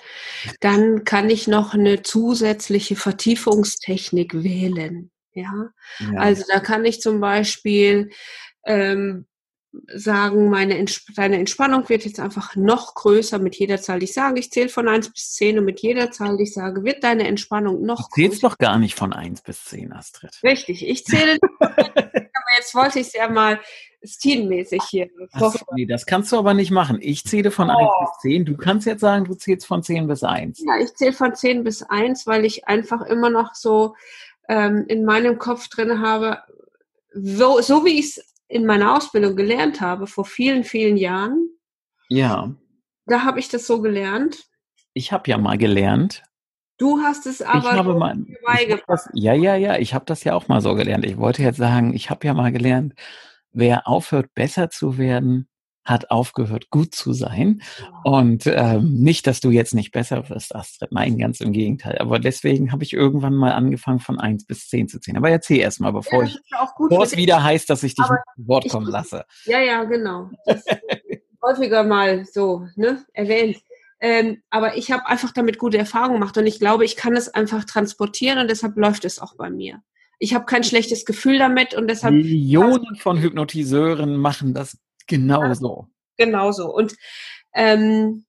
dann 0.59 1.03
kann 1.03 1.29
ich 1.29 1.47
noch 1.47 1.73
eine 1.73 2.01
zusätzliche 2.01 2.95
Vertiefungstechnik 2.95 4.43
wählen. 4.43 5.11
Ja, 5.33 5.69
ja. 5.99 6.19
also 6.19 6.43
da 6.47 6.59
kann 6.59 6.85
ich 6.85 7.01
zum 7.01 7.19
Beispiel 7.19 8.09
ähm, 8.65 9.25
sagen, 9.93 10.49
meine 10.49 10.77
Ents 10.77 11.05
deine 11.15 11.37
Entspannung 11.37 11.89
wird 11.89 12.05
jetzt 12.05 12.19
einfach 12.19 12.55
noch 12.55 12.95
größer 12.95 13.39
mit 13.39 13.55
jeder 13.55 13.81
Zahl, 13.81 13.99
die 13.99 14.05
ich 14.05 14.13
sage. 14.13 14.39
Ich 14.39 14.51
zähle 14.51 14.69
von 14.69 14.87
1 14.87 15.11
bis 15.11 15.33
10 15.33 15.59
und 15.59 15.65
mit 15.65 15.81
jeder 15.81 16.11
Zahl, 16.11 16.37
die 16.37 16.43
ich 16.43 16.53
sage, 16.53 16.83
wird 16.83 17.03
deine 17.03 17.27
Entspannung 17.27 17.85
noch 17.85 18.09
größer. 18.09 18.15
Du 18.15 18.29
zählst 18.29 18.43
doch 18.43 18.57
gar 18.57 18.79
nicht 18.79 18.95
von 18.95 19.13
1 19.13 19.41
bis 19.41 19.65
10, 19.65 19.93
Astrid. 19.93 20.31
Richtig, 20.43 20.87
ich 20.87 21.05
zähle, 21.05 21.37
aber 21.59 22.51
jetzt 22.57 22.73
wollte 22.73 22.99
ich 22.99 23.07
es 23.07 23.13
ja 23.13 23.29
mal 23.29 23.59
stilmäßig 24.07 24.81
hier. 24.89 25.09
So, 25.37 25.51
nee, 25.75 25.85
das 25.85 26.05
kannst 26.05 26.31
du 26.31 26.37
aber 26.37 26.53
nicht 26.53 26.71
machen. 26.71 26.97
Ich 27.01 27.23
zähle 27.23 27.51
von 27.51 27.69
oh. 27.69 27.77
1 27.77 27.89
bis 27.99 28.21
10. 28.21 28.45
Du 28.45 28.57
kannst 28.57 28.87
jetzt 28.87 29.01
sagen, 29.01 29.25
du 29.25 29.35
zählst 29.35 29.65
von 29.65 29.83
10 29.83 30.07
bis 30.07 30.23
1. 30.23 30.63
Ja, 30.65 30.79
ich 30.81 30.93
zähle 30.95 31.13
von 31.13 31.35
10 31.35 31.63
bis 31.63 31.83
1, 31.83 32.27
weil 32.27 32.45
ich 32.45 32.67
einfach 32.67 33.01
immer 33.01 33.29
noch 33.29 33.55
so 33.55 33.95
ähm, 34.49 34.85
in 34.87 35.05
meinem 35.05 35.37
Kopf 35.37 35.67
drin 35.69 36.01
habe, 36.01 36.39
so, 37.13 37.61
so 37.61 37.85
wie 37.85 37.99
ich 37.99 38.17
es 38.17 38.35
in 38.47 38.65
meiner 38.65 38.95
Ausbildung 38.95 39.35
gelernt 39.35 39.81
habe, 39.81 40.07
vor 40.07 40.25
vielen, 40.25 40.63
vielen 40.63 40.97
Jahren. 40.97 41.49
Ja. 42.09 42.53
Da 43.07 43.23
habe 43.23 43.39
ich 43.39 43.49
das 43.49 43.67
so 43.67 43.81
gelernt. 43.81 44.45
Ich 44.93 45.11
habe 45.11 45.29
ja 45.29 45.37
mal 45.37 45.57
gelernt, 45.57 46.23
Du 46.77 46.99
hast 46.99 47.25
es 47.25 47.41
aber 47.41 47.71
ich 47.71 47.77
habe 47.77 47.95
mal, 47.95 48.17
ich 48.59 48.71
hab 48.71 48.85
das, 48.87 49.09
ja, 49.13 49.33
ja, 49.33 49.55
ja, 49.55 49.77
ich 49.77 49.93
habe 49.93 50.03
das 50.05 50.25
ja 50.25 50.33
auch 50.33 50.49
mal 50.49 50.59
so 50.59 50.75
gelernt. 50.75 51.05
Ich 51.05 51.17
wollte 51.17 51.41
jetzt 51.41 51.57
sagen, 51.57 51.93
ich 51.93 52.09
habe 52.09 52.27
ja 52.27 52.33
mal 52.33 52.51
gelernt, 52.51 52.93
wer 53.55 53.87
aufhört, 53.87 54.33
besser 54.35 54.69
zu 54.69 54.97
werden, 54.97 55.47
hat 55.83 56.09
aufgehört, 56.09 56.71
gut 56.71 56.95
zu 56.95 57.13
sein. 57.13 57.61
Und 58.03 58.47
ähm, 58.47 58.95
nicht, 58.95 59.27
dass 59.27 59.39
du 59.39 59.51
jetzt 59.51 59.75
nicht 59.75 59.91
besser 59.91 60.29
wirst, 60.29 60.55
Astrid. 60.55 60.91
Nein, 60.91 61.17
ganz 61.17 61.41
im 61.41 61.51
Gegenteil. 61.51 61.99
Aber 61.99 62.17
deswegen 62.17 62.71
habe 62.71 62.83
ich 62.83 62.93
irgendwann 62.93 63.35
mal 63.35 63.51
angefangen, 63.51 63.99
von 63.99 64.19
eins 64.19 64.45
bis 64.45 64.67
zehn 64.67 64.87
zu 64.87 64.99
zählen. 64.99 65.17
Aber 65.17 65.29
erzähl 65.29 65.59
erst 65.59 65.79
mal, 65.79 65.91
bevor 65.91 66.23
ja, 66.23 66.29
ich, 66.29 66.39
bevor 66.89 67.03
es 67.03 67.15
wieder 67.15 67.43
heißt, 67.43 67.69
dass 67.69 67.83
ich 67.83 67.93
dich 67.93 68.05
Aber 68.05 68.17
zu 68.35 68.47
Wort 68.47 68.69
kommen 68.69 68.87
lasse. 68.87 69.25
Ja, 69.45 69.59
ja, 69.59 69.83
genau. 69.83 70.31
häufiger 71.45 71.83
mal 71.83 72.25
so 72.25 72.67
ne, 72.75 73.05
erwähnt. 73.13 73.57
Ähm, 73.99 74.41
aber 74.49 74.77
ich 74.77 74.91
habe 74.91 75.05
einfach 75.05 75.31
damit 75.31 75.57
gute 75.57 75.77
Erfahrungen 75.77 76.19
gemacht 76.19 76.37
und 76.37 76.47
ich 76.47 76.59
glaube, 76.59 76.83
ich 76.83 76.95
kann 76.95 77.15
es 77.15 77.29
einfach 77.29 77.63
transportieren 77.63 78.39
und 78.39 78.49
deshalb 78.49 78.75
läuft 78.75 79.05
es 79.05 79.19
auch 79.19 79.35
bei 79.35 79.49
mir. 79.49 79.81
Ich 80.19 80.33
habe 80.33 80.45
kein 80.45 80.63
schlechtes 80.63 81.05
Gefühl 81.05 81.37
damit 81.37 81.73
und 81.73 81.87
deshalb. 81.87 82.15
Millionen 82.15 82.95
von 82.97 83.19
Hypnotiseuren 83.19 84.17
machen 84.17 84.53
das 84.53 84.77
genauso. 85.07 85.87
Ja, 86.17 86.25
genauso. 86.25 86.73
Und 86.73 86.95
ähm, 87.53 88.25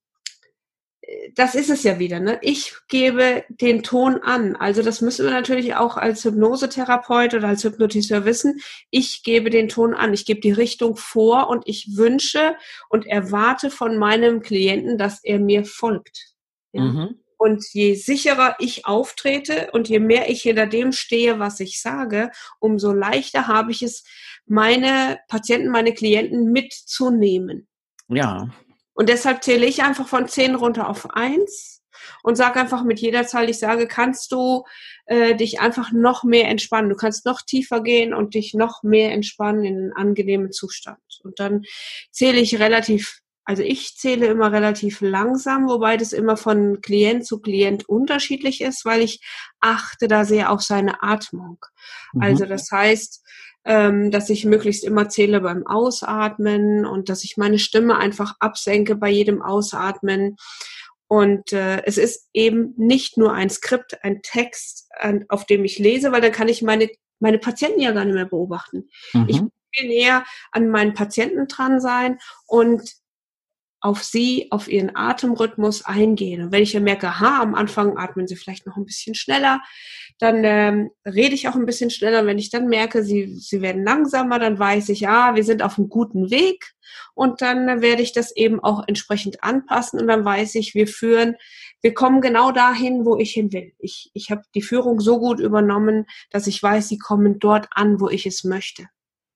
das 1.35 1.55
ist 1.55 1.71
es 1.71 1.83
ja 1.83 1.99
wieder. 1.99 2.21
Ne? 2.21 2.39
Ich 2.43 2.75
gebe 2.89 3.45
den 3.49 3.83
Ton 3.83 4.21
an. 4.23 4.57
Also 4.57 4.83
das 4.83 5.01
müssen 5.01 5.25
wir 5.25 5.33
natürlich 5.33 5.77
auch 5.77 5.97
als 5.97 6.25
Hypnosetherapeut 6.25 7.35
oder 7.35 7.49
als 7.49 7.65
Hypnotiseur 7.65 8.25
wissen. 8.25 8.61
Ich 8.91 9.23
gebe 9.23 9.51
den 9.51 9.69
Ton 9.69 9.95
an. 9.95 10.13
Ich 10.15 10.25
gebe 10.25 10.41
die 10.41 10.53
Richtung 10.53 10.97
vor 10.97 11.49
und 11.49 11.63
ich 11.67 11.97
wünsche 11.97 12.57
und 12.89 13.07
erwarte 13.07 13.71
von 13.71 13.99
meinem 13.99 14.41
Klienten, 14.41 14.99
dass 14.99 15.23
er 15.23 15.39
mir 15.39 15.65
folgt. 15.65 16.35
Ja? 16.73 16.83
Mhm. 16.83 17.21
Und 17.39 17.65
je 17.73 17.95
sicherer 17.95 18.57
ich 18.59 18.87
auftrete 18.87 19.71
und 19.73 19.89
je 19.89 19.99
mehr 19.99 20.31
ich 20.31 20.43
hinter 20.43 20.67
dem 20.67 20.93
stehe, 20.93 21.39
was 21.39 21.61
ich 21.61 21.81
sage, 21.81 22.31
umso 22.61 22.93
leichter 22.93 23.47
habe 23.47 23.73
ich 23.73 23.83
es, 23.83 24.05
meine 24.47 25.19
Patienten, 25.29 25.71
meine 25.71 25.93
Klienten 25.93 26.53
mitzunehmen. 26.53 27.69
Ja. 28.09 28.49
Und 28.95 29.09
deshalb 29.09 29.45
zähle 29.45 29.67
ich 29.67 29.83
einfach 29.83 30.09
von 30.09 30.29
zehn 30.29 30.55
runter 30.55 30.89
auf 30.89 31.11
eins 31.11 31.83
und 32.23 32.37
sage 32.37 32.61
einfach 32.61 32.85
mit 32.85 33.01
jeder 33.01 33.27
Zahl, 33.27 33.51
ich 33.51 33.59
sage, 33.59 33.87
kannst 33.87 34.33
du 34.33 34.65
äh, 35.07 35.35
dich 35.35 35.61
einfach 35.61 35.93
noch 35.93 36.25
mehr 36.25 36.49
entspannen. 36.49 36.91
Du 36.91 36.97
kannst 36.97 37.27
noch 37.27 37.43
tiefer 37.43 37.83
gehen 37.83 38.15
und 38.15 38.35
dich 38.35 38.55
noch 38.55 38.83
mehr 38.83 39.13
entspannen 39.13 39.65
in 39.65 39.77
einen 39.77 39.93
angenehmen 39.93 40.53
Zustand. 40.53 40.99
Und 41.23 41.41
dann 41.41 41.65
zähle 42.11 42.41
ich 42.41 42.59
relativ 42.59 43.21
also 43.47 43.63
ich 43.63 43.97
zähle 43.97 44.27
immer 44.27 44.51
relativ 44.51 45.01
langsam, 45.01 45.69
wobei 45.69 45.97
das 45.97 46.13
immer 46.13 46.37
von 46.37 46.81
Klient 46.81 47.25
zu 47.25 47.41
Klient 47.41 47.89
unterschiedlich 47.89 48.61
ist, 48.61 48.85
weil 48.85 49.03
ich 49.03 49.21
achte 49.61 50.09
da 50.09 50.25
sehr 50.25 50.51
auf 50.51 50.63
seine 50.63 51.03
Atmung. 51.03 51.65
Mhm. 52.13 52.23
Also 52.23 52.45
das 52.45 52.69
heißt, 52.73 53.25
ähm, 53.65 54.11
dass 54.11 54.31
ich 54.31 54.45
möglichst 54.45 54.85
immer 54.85 55.09
zähle 55.09 55.41
beim 55.41 55.65
Ausatmen 55.65 56.85
und 56.85 57.09
dass 57.09 57.23
ich 57.23 57.37
meine 57.37 57.61
Stimme 57.61 57.97
einfach 57.97 58.35
absenke 58.41 58.97
bei 58.97 59.11
jedem 59.11 59.43
Ausatmen. 59.43 60.37
Und 61.07 61.53
äh, 61.53 61.85
es 61.85 61.99
ist 61.99 62.29
eben 62.33 62.75
nicht 62.77 63.17
nur 63.17 63.33
ein 63.33 63.49
Skript, 63.49 64.03
ein 64.03 64.23
Text, 64.23 64.89
an, 64.99 65.25
auf 65.29 65.47
dem 65.47 65.65
ich 65.65 65.79
lese, 65.79 66.11
weil 66.11 66.21
dann 66.21 66.33
kann 66.33 66.49
ich 66.49 66.63
meine, 66.63 66.91
meine 67.21 67.39
Patienten 67.39 67.81
ja 67.81 67.93
gar 67.93 68.05
nicht 68.05 68.15
mehr 68.15 68.27
beobachten. 68.27 68.89
Mhm. 69.13 69.27
Ich 69.29 69.41
will 69.41 69.89
näher 69.89 70.25
an 70.51 70.69
meinen 70.69 70.95
Patienten 70.95 71.47
dran 71.47 71.81
sein 71.81 72.19
und 72.47 72.97
auf 73.87 74.03
sie, 74.03 74.49
auf 74.51 74.67
ihren 74.67 74.97
Atemrhythmus 74.97 75.85
eingehen. 75.85 76.43
Und 76.43 76.51
wenn 76.51 76.65
ich 76.65 76.73
ja 76.73 76.81
merke, 76.81 77.21
ha, 77.21 77.41
am 77.41 77.55
Anfang 77.55 77.97
atmen 77.97 78.27
sie 78.27 78.35
vielleicht 78.35 78.67
noch 78.67 78.77
ein 78.77 78.85
bisschen 78.85 79.15
schneller, 79.15 79.61
dann 80.19 80.43
ähm, 80.43 80.91
rede 81.05 81.37
ich 81.37 81.47
auch 81.47 81.55
ein 81.55 81.67
bisschen 81.67 81.91
schneller. 81.91 82.27
Wenn 82.27 82.41
ich 82.41 82.51
dann 82.51 82.67
merke, 82.67 83.05
sie, 83.05 83.37
sie 83.37 83.63
werden 83.63 83.85
langsamer, 83.85 84.41
dann 84.41 84.59
weiß 84.59 84.89
ich, 84.89 85.01
ja, 85.01 85.37
wir 85.37 85.45
sind 85.45 85.63
auf 85.63 85.79
einem 85.79 85.89
guten 85.89 86.33
Weg. 86.33 86.75
Und 87.15 87.43
dann 87.43 87.69
äh, 87.69 87.81
werde 87.81 88.03
ich 88.03 88.13
das 88.13 88.35
eben 88.35 88.59
auch 88.59 88.83
entsprechend 88.89 89.45
anpassen. 89.45 90.01
Und 90.01 90.09
dann 90.09 90.25
weiß 90.25 90.57
ich, 90.57 90.75
wir 90.75 90.89
führen, 90.89 91.37
wir 91.81 91.95
kommen 91.95 92.21
genau 92.21 92.51
dahin, 92.51 93.05
wo 93.05 93.17
ich 93.17 93.31
hin 93.31 93.53
will. 93.53 93.73
Ich, 93.79 94.11
ich 94.15 94.33
habe 94.33 94.43
die 94.57 94.63
Führung 94.63 94.99
so 94.99 95.21
gut 95.21 95.39
übernommen, 95.39 96.07
dass 96.31 96.49
ich 96.49 96.61
weiß, 96.61 96.89
sie 96.89 96.99
kommen 96.99 97.39
dort 97.39 97.69
an, 97.71 98.01
wo 98.01 98.09
ich 98.09 98.27
es 98.27 98.43
möchte. 98.43 98.89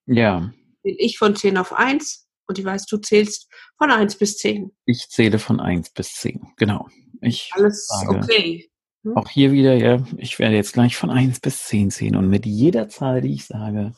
Ja. 0.07 0.51
Bin 0.83 0.97
ich 0.99 1.19
von 1.19 1.37
10 1.37 1.57
auf 1.57 1.73
1, 1.73 2.27
und 2.51 2.59
ich 2.59 2.65
weiß, 2.65 2.87
du 2.87 2.99
zählst 2.99 3.49
von 3.79 3.91
1 3.91 4.17
bis 4.17 4.37
10. 4.39 4.73
Ich 4.85 5.09
zähle 5.09 5.39
von 5.39 5.61
1 5.61 5.91
bis 5.91 6.15
10, 6.15 6.53
genau. 6.57 6.89
Ich 7.21 7.51
Alles 7.55 7.87
sage, 7.87 8.19
okay. 8.19 8.69
Hm? 9.05 9.17
Auch 9.17 9.29
hier 9.29 9.53
wieder, 9.53 9.75
ja, 9.75 10.05
ich 10.17 10.39
werde 10.41 10.57
jetzt 10.57 10.73
gleich 10.73 10.97
von 10.97 11.11
1 11.11 11.41
bis 11.41 11.65
10 11.67 11.93
zählen 11.93 12.17
und 12.17 12.29
mit 12.29 12.45
jeder 12.47 12.89
Zahl, 12.89 13.21
die 13.21 13.33
ich 13.33 13.47
sage, 13.47 13.93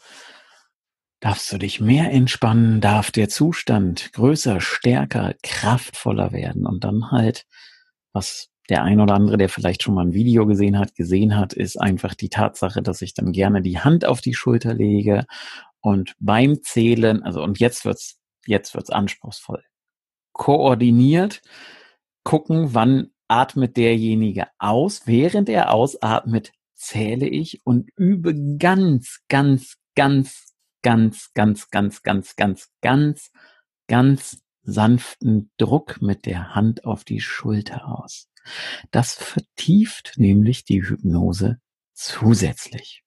darfst 1.20 1.50
du 1.50 1.56
dich 1.56 1.80
mehr 1.80 2.10
entspannen, 2.10 2.82
darf 2.82 3.10
der 3.10 3.30
Zustand 3.30 4.12
größer, 4.12 4.60
stärker, 4.60 5.34
kraftvoller 5.42 6.32
werden 6.32 6.66
und 6.66 6.84
dann 6.84 7.10
halt, 7.10 7.46
was 8.12 8.50
der 8.68 8.82
ein 8.82 9.00
oder 9.00 9.14
andere, 9.14 9.38
der 9.38 9.48
vielleicht 9.48 9.82
schon 9.82 9.94
mal 9.94 10.04
ein 10.04 10.12
Video 10.12 10.46
gesehen 10.46 10.78
hat, 10.78 10.94
gesehen 10.94 11.36
hat, 11.36 11.54
ist 11.54 11.80
einfach 11.80 12.14
die 12.14 12.28
Tatsache, 12.28 12.82
dass 12.82 13.00
ich 13.00 13.14
dann 13.14 13.32
gerne 13.32 13.62
die 13.62 13.78
Hand 13.78 14.04
auf 14.04 14.20
die 14.20 14.34
Schulter 14.34 14.74
lege 14.74 15.24
und 15.80 16.14
beim 16.20 16.62
Zählen, 16.62 17.22
also 17.22 17.42
und 17.42 17.58
jetzt 17.58 17.84
wird's 17.84 18.21
jetzt 18.46 18.74
wird's 18.74 18.90
anspruchsvoll. 18.90 19.62
Koordiniert 20.32 21.42
gucken, 22.24 22.74
wann 22.74 23.10
atmet 23.28 23.76
derjenige 23.76 24.46
aus. 24.58 25.06
Während 25.06 25.48
er 25.48 25.72
ausatmet, 25.72 26.52
zähle 26.74 27.28
ich 27.28 27.64
und 27.64 27.90
übe 27.96 28.34
ganz, 28.58 29.20
ganz, 29.28 29.76
ganz, 29.94 30.52
ganz, 30.82 31.32
ganz, 31.34 31.70
ganz, 31.70 32.02
ganz, 32.02 32.36
ganz, 32.36 32.68
ganz, 32.80 33.30
ganz 33.88 34.42
sanften 34.62 35.50
Druck 35.56 36.00
mit 36.02 36.26
der 36.26 36.54
Hand 36.54 36.84
auf 36.84 37.04
die 37.04 37.20
Schulter 37.20 37.86
aus. 37.86 38.28
Das 38.90 39.14
vertieft 39.14 40.14
nämlich 40.16 40.64
die 40.64 40.82
Hypnose 40.82 41.60
zusätzlich. 41.92 43.01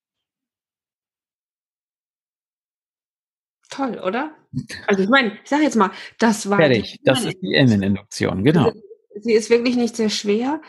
Toll, 3.76 4.00
oder? 4.00 4.32
Also 4.88 5.04
ich 5.04 5.10
meine, 5.10 5.34
ich 5.44 5.50
sage 5.50 5.64
jetzt 5.64 5.76
mal, 5.76 5.92
das 6.18 6.50
war. 6.50 6.58
Fertig, 6.58 7.00
das 7.04 7.26
ist 7.26 7.42
die 7.42 7.54
Inneninduktion, 7.54 8.44
genau. 8.44 8.72
Sie 9.20 9.34
ist 9.34 9.50
wirklich 9.50 9.76
nicht 9.76 9.96
sehr 9.96 10.10
schwer 10.10 10.62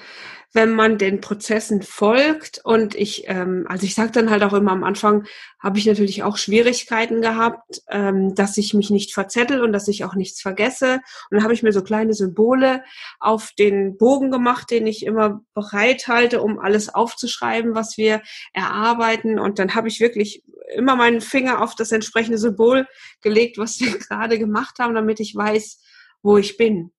wenn 0.56 0.74
man 0.74 0.96
den 0.96 1.20
Prozessen 1.20 1.82
folgt. 1.82 2.61
Und 2.64 2.94
ich, 2.94 3.24
ähm, 3.28 3.66
also 3.68 3.85
ich 3.85 3.94
sage 3.94 4.11
dann 4.11 4.30
halt 4.30 4.42
auch 4.42 4.54
immer 4.54 4.72
am 4.72 4.85
Anfang, 4.85 5.26
habe 5.61 5.78
ich 5.78 5.87
natürlich 5.87 6.22
auch 6.22 6.38
Schwierigkeiten 6.38 7.20
gehabt, 7.20 7.82
ähm, 7.90 8.35
dass 8.35 8.56
ich 8.56 8.72
mich 8.72 8.88
nicht 8.88 9.12
verzettel 9.12 9.61
und 9.61 9.72
dass 9.72 9.87
ich 9.87 10.04
auch 10.04 10.14
nichts 10.14 10.40
vergesse. 10.40 10.94
Und 10.94 11.37
dann 11.37 11.42
habe 11.42 11.52
ich 11.52 11.62
mir 11.62 11.72
so 11.72 11.82
kleine 11.82 12.14
Symbole 12.14 12.82
auf 13.20 13.50
den 13.59 13.98
Bogen 13.98 14.30
gemacht, 14.30 14.70
den 14.70 14.87
ich 14.87 15.04
immer 15.04 15.42
bereithalte, 15.54 16.40
um 16.40 16.59
alles 16.59 16.92
aufzuschreiben, 16.92 17.74
was 17.74 17.98
wir 17.98 18.22
erarbeiten. 18.54 19.38
Und 19.38 19.59
dann 19.59 19.74
habe 19.74 19.88
ich 19.88 20.00
wirklich 20.00 20.42
immer 20.74 20.96
meinen 20.96 21.20
Finger 21.20 21.62
auf 21.62 21.74
das 21.74 21.92
entsprechende 21.92 22.38
Symbol 22.38 22.87
gelegt, 23.20 23.59
was 23.59 23.78
wir 23.78 23.98
gerade 23.98 24.38
gemacht 24.38 24.78
haben, 24.78 24.94
damit 24.94 25.20
ich 25.20 25.37
weiß, 25.37 25.82
wo 26.22 26.38
ich 26.38 26.56
bin 26.56 26.92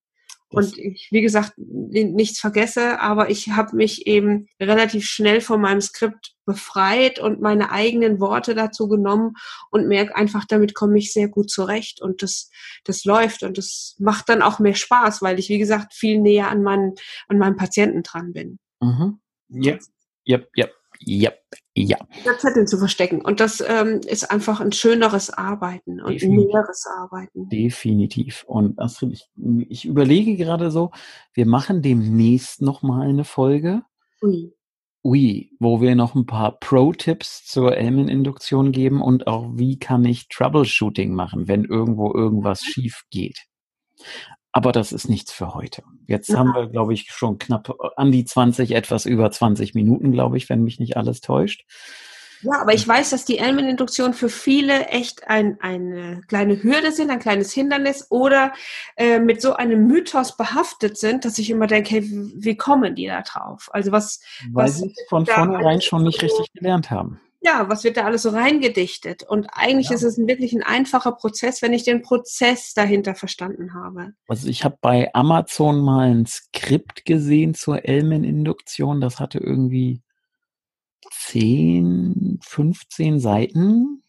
und 0.49 0.77
ich, 0.77 1.09
wie 1.11 1.21
gesagt, 1.21 1.53
nichts 1.57 2.39
vergesse, 2.39 3.01
aber 3.01 3.29
ich 3.29 3.49
habe 3.49 3.75
mich 3.75 4.07
eben 4.07 4.47
relativ 4.61 5.05
schnell 5.05 5.41
von 5.41 5.59
meinem 5.59 5.81
Skript 5.81 6.35
befreit 6.45 7.19
und 7.19 7.41
meine 7.41 7.71
eigenen 7.71 8.21
Worte 8.21 8.55
dazu 8.55 8.87
genommen 8.87 9.33
und 9.71 9.87
merke 9.87 10.15
einfach, 10.15 10.45
damit 10.45 10.73
komme 10.73 10.97
ich 10.97 11.11
sehr 11.11 11.27
gut 11.27 11.49
zurecht 11.49 12.01
und 12.01 12.23
das, 12.23 12.49
das 12.85 13.03
läuft 13.03 13.43
und 13.43 13.57
das 13.57 13.95
macht 13.99 14.29
dann 14.29 14.41
auch 14.41 14.59
mehr 14.59 14.75
Spaß, 14.75 15.21
weil 15.21 15.37
ich, 15.37 15.49
wie 15.49 15.59
gesagt, 15.59 15.93
viel 15.93 16.19
näher 16.19 16.49
an 16.49 16.63
meinen, 16.63 16.93
an 17.27 17.37
meinem 17.37 17.57
Patienten 17.57 18.03
dran 18.03 18.31
bin. 18.31 18.59
Mhm. 18.79 19.19
Ja, 19.49 19.77
ja, 20.23 20.39
ja. 20.55 20.67
Ja, 20.99 21.31
ja. 21.75 21.97
Zettel 22.39 22.65
zu 22.65 22.77
verstecken. 22.77 23.21
Und 23.21 23.39
das 23.39 23.63
ähm, 23.65 24.01
ist 24.05 24.29
einfach 24.31 24.59
ein 24.59 24.71
schöneres 24.71 25.29
Arbeiten 25.29 26.01
und 26.01 26.13
Definitiv. 26.13 26.29
ein 26.29 26.47
näheres 26.47 26.85
Arbeiten. 26.99 27.49
Definitiv. 27.49 28.43
Und 28.47 28.79
Astrid, 28.79 29.13
ich, 29.13 29.29
ich 29.69 29.85
überlege 29.85 30.35
gerade 30.35 30.71
so, 30.71 30.91
wir 31.33 31.45
machen 31.45 31.81
demnächst 31.81 32.61
nochmal 32.61 33.07
eine 33.07 33.23
Folge. 33.23 33.83
Ui. 34.21 34.53
Ui, 35.03 35.51
wo 35.59 35.79
wir 35.79 35.95
noch 35.95 36.15
ein 36.15 36.25
paar 36.25 36.59
Pro-Tipps 36.59 37.45
zur 37.45 37.77
Elmen-Induktion 37.77 38.71
geben 38.71 39.01
und 39.01 39.27
auch 39.27 39.51
wie 39.53 39.79
kann 39.79 40.03
ich 40.03 40.27
Troubleshooting 40.27 41.13
machen, 41.13 41.47
wenn 41.47 41.63
irgendwo 41.63 42.13
irgendwas 42.13 42.61
schief 42.61 43.03
geht. 43.09 43.45
Aber 44.57 44.71
das 44.71 44.91
ist 44.91 45.07
nichts 45.07 45.31
für 45.31 45.53
heute. 45.53 45.83
Jetzt 46.07 46.29
ja. 46.29 46.39
haben 46.39 46.51
wir, 46.55 46.65
glaube 46.65 46.91
ich, 46.91 47.11
schon 47.11 47.37
knapp 47.37 47.77
an 47.95 48.11
die 48.11 48.25
20, 48.25 48.71
etwas 48.71 49.05
über 49.05 49.29
20 49.29 49.75
Minuten, 49.75 50.11
glaube 50.11 50.35
ich, 50.35 50.49
wenn 50.49 50.63
mich 50.63 50.79
nicht 50.79 50.97
alles 50.97 51.21
täuscht. 51.21 51.63
Ja, 52.41 52.59
aber 52.61 52.73
ich 52.73 52.87
weiß, 52.87 53.11
dass 53.11 53.23
die 53.23 53.37
Elmeninduktion 53.37 54.15
für 54.15 54.29
viele 54.29 54.87
echt 54.87 55.27
ein, 55.27 55.59
eine 55.61 56.21
kleine 56.27 56.63
Hürde 56.63 56.91
sind, 56.91 57.11
ein 57.11 57.19
kleines 57.19 57.53
Hindernis 57.53 58.07
oder 58.09 58.51
äh, 58.95 59.19
mit 59.19 59.43
so 59.43 59.53
einem 59.53 59.85
Mythos 59.85 60.35
behaftet 60.35 60.97
sind, 60.97 61.23
dass 61.23 61.37
ich 61.37 61.51
immer 61.51 61.67
denke, 61.67 61.91
hey, 61.91 62.09
wie 62.09 62.57
kommen 62.57 62.95
die 62.95 63.05
da 63.05 63.21
drauf? 63.21 63.69
Also 63.73 63.91
was, 63.91 64.21
Weil 64.51 64.65
was 64.65 64.77
sie 64.77 64.87
es 64.87 65.05
von 65.07 65.27
vornherein 65.27 65.81
schon 65.81 66.01
nicht 66.01 66.23
richtig 66.23 66.51
gelernt 66.53 66.89
haben. 66.89 67.21
Ja, 67.47 67.69
was 67.69 67.85
wird 67.85 67.95
da 67.95 68.03
alles 68.03 68.23
so 68.23 68.29
reingedichtet? 68.31 69.23
Und 69.23 69.47
eigentlich 69.53 69.87
Ja. 69.87 69.95
ist 69.95 70.03
es 70.03 70.17
ein 70.17 70.27
wirklich 70.27 70.51
ein 70.51 70.63
einfacher 70.63 71.13
Prozess, 71.13 71.61
wenn 71.61 71.71
ich 71.71 71.83
den 71.83 72.01
Prozess 72.01 72.73
dahinter 72.73 73.15
verstanden 73.15 73.73
habe. 73.73 74.13
Also 74.27 74.49
ich 74.49 74.65
habe 74.65 74.77
bei 74.81 75.09
Amazon 75.13 75.79
mal 75.79 76.09
ein 76.09 76.25
Skript 76.25 77.05
gesehen 77.05 77.53
zur 77.53 77.85
Elmen-Induktion. 77.85 78.99
Das 78.99 79.21
hatte 79.21 79.37
irgendwie 79.37 80.01
10, 81.09 82.39
15 82.43 83.21
Seiten. 83.21 84.03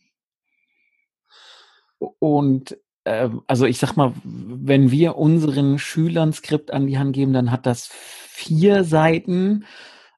Und 2.19 2.77
äh, 3.05 3.29
also 3.47 3.67
ich 3.67 3.79
sag 3.79 3.95
mal, 3.95 4.15
wenn 4.25 4.91
wir 4.91 5.17
unseren 5.17 5.79
Schülern 5.79 6.33
Skript 6.33 6.73
an 6.73 6.89
die 6.89 6.99
Hand 6.99 7.13
geben, 7.15 7.33
dann 7.33 7.53
hat 7.53 7.67
das 7.67 7.87
vier 7.87 8.83
Seiten, 8.83 9.65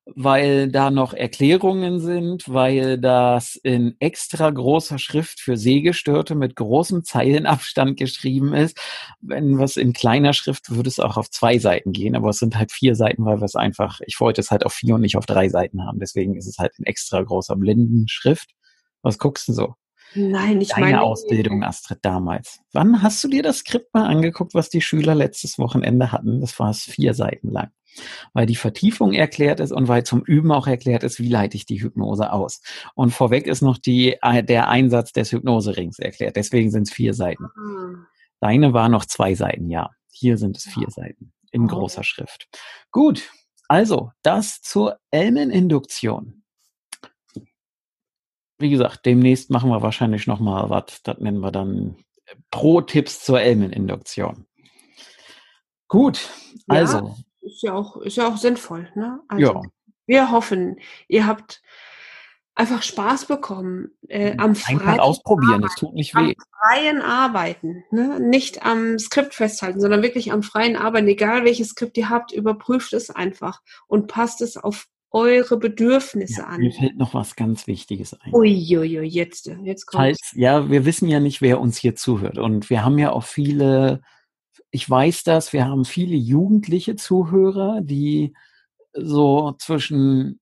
weil 0.07 0.71
da 0.71 0.91
noch 0.91 1.13
Erklärungen 1.15 2.01
sind, 2.01 2.49
weil 2.49 2.99
das 2.99 3.57
in 3.57 3.97
extra 4.01 4.51
großer 4.51 4.99
Schrift 4.99 5.41
für 5.41 5.57
Sehgestörte 5.57 6.35
mit 6.35 6.57
großem 6.57 7.05
Zeilenabstand 7.05 7.99
geschrieben 7.99 8.55
ist. 8.55 8.79
Wenn 9.21 9.59
was 9.59 9.77
in 9.77 9.93
kleiner 9.93 10.33
Schrift 10.33 10.71
würde 10.71 10.89
es 10.89 11.01
auch 11.01 11.17
auf 11.17 11.31
zwei 11.31 11.59
Seiten 11.59 11.93
gehen, 11.93 12.17
aber 12.17 12.31
es 12.31 12.39
sind 12.39 12.57
halt 12.57 12.73
vier 12.73 12.95
Seiten, 12.95 13.25
weil 13.25 13.39
wir 13.41 13.45
es 13.45 13.57
einfach, 13.57 14.01
ich 14.07 14.19
wollte 14.21 14.41
es 14.41 14.51
halt 14.51 14.67
auf 14.67 14.73
vier 14.73 14.95
und 14.97 15.03
nicht 15.03 15.17
auf 15.17 15.27
drei 15.27 15.49
Seiten 15.49 15.85
haben. 15.85 16.01
Deswegen 16.01 16.37
ist 16.37 16.47
es 16.47 16.59
halt 16.59 16.73
in 16.79 16.87
extra 16.87 17.23
großer 17.23 17.57
Blindenschrift. 17.57 18.51
Was 19.03 19.19
guckst 19.19 19.49
du 19.49 19.53
so? 19.53 19.75
Nein, 20.15 20.61
ich 20.61 20.69
Deine 20.69 20.81
meine 20.87 21.03
Ausbildung, 21.03 21.63
Astrid, 21.63 21.99
damals. 22.03 22.61
Wann 22.73 23.03
hast 23.03 23.23
du 23.23 23.29
dir 23.29 23.43
das 23.43 23.59
Skript 23.59 23.95
mal 23.95 24.07
angeguckt, 24.07 24.55
was 24.55 24.69
die 24.69 24.81
Schüler 24.81 25.15
letztes 25.15 25.59
Wochenende 25.59 26.11
hatten? 26.13 26.41
Das 26.41 26.59
war 26.59 26.71
es 26.71 26.81
vier 26.83 27.15
Seiten 27.15 27.51
lang. 27.51 27.71
Weil 28.33 28.47
die 28.47 28.57
Vertiefung 28.57 29.13
erklärt 29.13 29.61
ist 29.61 29.73
und 29.73 29.89
weil 29.89 30.05
zum 30.05 30.23
Üben 30.25 30.53
auch 30.53 30.67
erklärt 30.67 31.03
ist, 31.03 31.19
wie 31.19 31.29
leite 31.29 31.57
ich 31.57 31.67
die 31.67 31.83
Hypnose 31.83 32.33
aus. 32.33 32.61
Und 32.95 33.11
vorweg 33.13 33.47
ist 33.47 33.63
noch 33.63 33.79
die, 33.79 34.17
äh, 34.23 34.43
der 34.45 34.69
Einsatz 34.69 35.13
des 35.13 35.33
Hypnoserings 35.33 35.99
erklärt. 35.99 36.37
Deswegen 36.37 36.71
sind 36.71 36.85
es 36.89 36.93
vier 36.95 37.15
Seiten. 37.15 37.45
Ah, 37.45 38.07
Deine 38.41 38.73
war 38.73 38.89
noch 38.89 39.05
zwei 39.05 39.35
Seiten, 39.35 39.69
ja. 39.71 39.91
Hier 40.13 40.39
sind 40.39 40.57
es 40.57 40.65
vier 40.65 40.89
Seiten 40.91 41.33
in 41.53 41.65
Oh. 41.65 41.67
großer 41.67 42.05
Schrift. 42.05 42.49
Gut, 42.91 43.31
also 43.69 44.11
das 44.23 44.61
zur 44.63 44.99
Elmen-Induktion. 45.11 46.40
Wie 48.61 48.71
gesagt, 48.71 49.07
demnächst 49.07 49.51
machen 49.51 49.71
wir 49.71 49.83
wahrscheinlich 49.83 50.27
noch 50.27 50.41
mal 50.41 50.71
was. 50.71 51.03
Das 51.03 51.19
nennen 51.19 51.41
wir 51.41 51.51
dann 51.51 51.97
äh, 52.27 52.35
Pro-Tipps 52.51 53.25
zur 53.25 53.41
Elmen-Induktion. 53.41 54.47
Gut, 55.89 56.31
Ja, 56.69 56.77
also 56.77 57.17
ist 57.41 57.63
ja 57.63 57.75
auch, 57.75 57.97
ist 57.97 58.17
ja 58.17 58.29
auch 58.29 58.37
sinnvoll, 58.37 58.89
ne? 58.95 59.21
Also 59.29 59.45
ja, 59.45 59.63
wir 60.07 60.31
hoffen, 60.31 60.79
ihr 61.09 61.27
habt 61.27 61.63
einfach 62.55 62.83
Spaß 62.83 63.27
bekommen 63.27 63.91
äh, 64.09 64.37
am 64.37 64.51
einfach 64.51 64.83
freien, 64.83 65.01
ausprobieren. 65.01 65.65
Es 65.65 65.75
tut 65.77 65.95
nicht 65.95 66.15
am 66.15 66.29
weh. 66.29 66.35
freien 66.61 67.01
Arbeiten, 67.01 67.85
ne? 67.91 68.21
Nicht 68.21 68.65
am 68.65 68.99
Skript 68.99 69.35
festhalten, 69.35 69.81
sondern 69.81 70.03
wirklich 70.03 70.33
am 70.33 70.43
freien 70.43 70.77
Arbeiten. 70.77 71.09
Egal 71.09 71.45
welches 71.45 71.71
Skript 71.71 71.97
ihr 71.97 72.11
habt, 72.11 72.33
überprüft 72.33 72.93
es 72.93 73.11
einfach 73.11 73.63
und 73.87 74.07
passt 74.09 74.43
es 74.43 74.57
auf 74.57 74.87
eure 75.13 75.57
Bedürfnisse 75.59 76.41
Ja, 76.43 76.47
an. 76.47 76.61
mir 76.61 76.73
fällt 76.73 76.97
noch 76.97 77.15
was 77.15 77.37
ganz 77.37 77.67
Wichtiges 77.67 78.15
ein. 78.15 78.33
Uiuiui, 78.33 79.07
jetzt, 79.07 79.51
jetzt 79.63 79.87
kommt. 79.87 80.03
Falls, 80.03 80.33
ja, 80.35 80.71
wir 80.71 80.85
wissen 80.85 81.09
ja 81.09 81.21
nicht, 81.21 81.41
wer 81.41 81.61
uns 81.61 81.79
hier 81.79 81.97
zuhört. 81.97 82.39
Und 82.39 82.71
wir 82.71 82.85
haben 82.85 82.99
ja 82.99 83.11
auch 83.13 83.25
viele, 83.25 84.03
ich 84.71 84.89
weiß 84.89 85.25
das, 85.25 85.53
wir 85.53 85.67
haben 85.67 85.85
viele 85.85 86.17
jugendliche 86.17 86.97
Zuhörer, 86.97 87.81
die 87.83 88.35
so 88.93 89.53
zwischen 89.59 90.41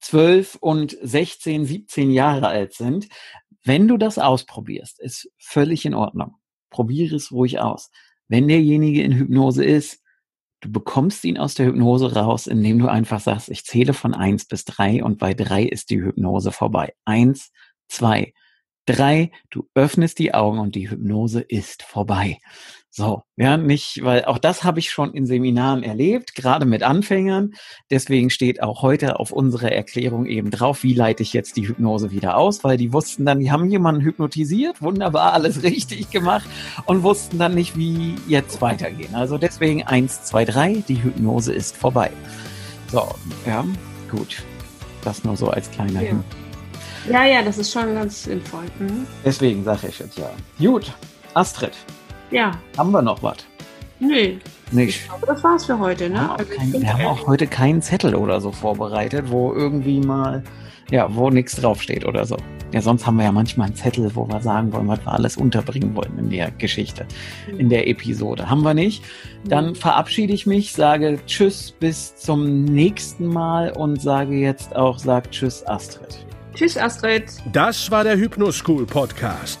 12 0.00 0.56
und 0.60 0.96
16, 1.02 1.64
17 1.64 2.10
Jahre 2.10 2.48
alt 2.48 2.74
sind. 2.74 3.08
Wenn 3.64 3.88
du 3.88 3.96
das 3.96 4.18
ausprobierst, 4.18 5.00
ist 5.00 5.30
völlig 5.38 5.86
in 5.86 5.94
Ordnung. 5.94 6.34
Probiere 6.70 7.16
es 7.16 7.32
ruhig 7.32 7.60
aus. 7.60 7.90
Wenn 8.28 8.46
derjenige 8.48 9.02
in 9.02 9.12
Hypnose 9.12 9.64
ist, 9.64 10.02
du 10.64 10.72
bekommst 10.72 11.24
ihn 11.24 11.36
aus 11.36 11.54
der 11.54 11.66
Hypnose 11.66 12.14
raus, 12.14 12.46
indem 12.46 12.78
du 12.78 12.88
einfach 12.88 13.20
sagst, 13.20 13.50
ich 13.50 13.64
zähle 13.64 13.92
von 13.92 14.14
eins 14.14 14.46
bis 14.46 14.64
drei 14.64 15.04
und 15.04 15.18
bei 15.18 15.34
drei 15.34 15.62
ist 15.62 15.90
die 15.90 16.00
Hypnose 16.00 16.52
vorbei. 16.52 16.94
Eins, 17.04 17.52
zwei, 17.86 18.32
drei, 18.86 19.30
du 19.50 19.68
öffnest 19.74 20.18
die 20.18 20.32
Augen 20.32 20.58
und 20.58 20.74
die 20.74 20.88
Hypnose 20.88 21.42
ist 21.42 21.82
vorbei. 21.82 22.38
So, 22.96 23.24
ja, 23.34 23.56
nicht, 23.56 24.04
weil 24.04 24.24
auch 24.24 24.38
das 24.38 24.62
habe 24.62 24.78
ich 24.78 24.92
schon 24.92 25.14
in 25.14 25.26
Seminaren 25.26 25.82
erlebt, 25.82 26.36
gerade 26.36 26.64
mit 26.64 26.84
Anfängern. 26.84 27.54
Deswegen 27.90 28.30
steht 28.30 28.62
auch 28.62 28.82
heute 28.82 29.18
auf 29.18 29.32
unserer 29.32 29.72
Erklärung 29.72 30.26
eben 30.26 30.52
drauf, 30.52 30.84
wie 30.84 30.94
leite 30.94 31.24
ich 31.24 31.32
jetzt 31.32 31.56
die 31.56 31.66
Hypnose 31.66 32.12
wieder 32.12 32.36
aus, 32.36 32.62
weil 32.62 32.76
die 32.76 32.92
wussten 32.92 33.26
dann, 33.26 33.40
die 33.40 33.50
haben 33.50 33.68
jemanden 33.68 34.00
hypnotisiert, 34.02 34.80
wunderbar, 34.80 35.32
alles 35.32 35.62
richtig 35.64 36.10
gemacht 36.10 36.48
und 36.86 37.02
wussten 37.02 37.36
dann 37.36 37.56
nicht, 37.56 37.76
wie 37.76 38.14
jetzt 38.28 38.62
weitergehen. 38.62 39.16
Also 39.16 39.38
deswegen 39.38 39.82
eins, 39.82 40.22
zwei, 40.22 40.44
drei, 40.44 40.84
die 40.86 41.02
Hypnose 41.02 41.52
ist 41.52 41.76
vorbei. 41.76 42.12
So, 42.92 43.08
ja, 43.44 43.64
gut. 44.08 44.44
Das 45.02 45.24
nur 45.24 45.36
so 45.36 45.50
als 45.50 45.68
kleiner 45.72 46.00
Ja. 46.00 46.08
Hinweis. 46.10 46.24
Ja, 47.10 47.24
ja, 47.24 47.42
das 47.42 47.58
ist 47.58 47.72
schon 47.72 47.92
ganz 47.92 48.22
sinnvoll. 48.22 48.66
Mhm. 48.78 49.04
Deswegen 49.24 49.64
sage 49.64 49.88
ich 49.88 49.98
jetzt 49.98 50.16
ja. 50.16 50.30
Gut, 50.60 50.92
Astrid, 51.34 51.72
Ja, 52.34 52.50
haben 52.76 52.90
wir 52.90 53.00
noch 53.02 53.22
was? 53.22 53.36
nö. 54.00 54.34
Nicht. 54.72 55.00
Ich 55.02 55.06
glaube, 55.08 55.26
das 55.26 55.44
war's 55.44 55.66
für 55.66 55.78
heute, 55.78 56.04
Wir 56.04 56.10
ne? 56.10 56.20
haben, 56.20 56.30
auch 56.30 56.38
Also 56.38 56.52
kein, 56.56 56.72
wir 56.72 56.92
haben 56.92 57.04
auch 57.06 57.26
heute 57.28 57.46
keinen 57.46 57.80
Zettel 57.80 58.14
oder 58.16 58.40
so 58.40 58.50
vorbereitet, 58.50 59.26
wo 59.30 59.52
irgendwie 59.52 60.00
mal, 60.00 60.42
ja, 60.90 61.06
wo 61.14 61.30
nichts 61.30 61.54
draufsteht 61.56 62.04
oder 62.04 62.24
so. 62.24 62.36
Ja, 62.72 62.80
sonst 62.80 63.06
haben 63.06 63.16
wir 63.18 63.24
ja 63.24 63.30
manchmal 63.30 63.66
einen 63.68 63.76
Zettel, 63.76 64.10
wo 64.16 64.26
wir 64.26 64.40
sagen 64.40 64.72
wollen, 64.72 64.88
was 64.88 64.98
wir 65.04 65.12
alles 65.12 65.36
unterbringen 65.36 65.94
wollen 65.94 66.18
in 66.18 66.28
der 66.30 66.50
Geschichte, 66.50 67.06
in 67.56 67.68
der 67.68 67.86
Episode. 67.86 68.50
Haben 68.50 68.62
wir 68.62 68.74
nicht. 68.74 69.04
Dann 69.46 69.76
verabschiede 69.76 70.32
ich 70.32 70.44
mich, 70.44 70.72
sage 70.72 71.20
Tschüss 71.26 71.70
bis 71.70 72.16
zum 72.16 72.64
nächsten 72.64 73.28
Mal 73.28 73.70
und 73.76 74.02
sage 74.02 74.34
jetzt 74.34 74.74
auch, 74.74 74.98
sag 74.98 75.30
Tschüss 75.30 75.64
Astrid. 75.68 76.26
Tschüss, 76.54 76.76
Astrid. 76.76 77.24
Das 77.52 77.90
war 77.90 78.02
der 78.02 78.16
Hypnoschool 78.16 78.86
Podcast. 78.86 79.60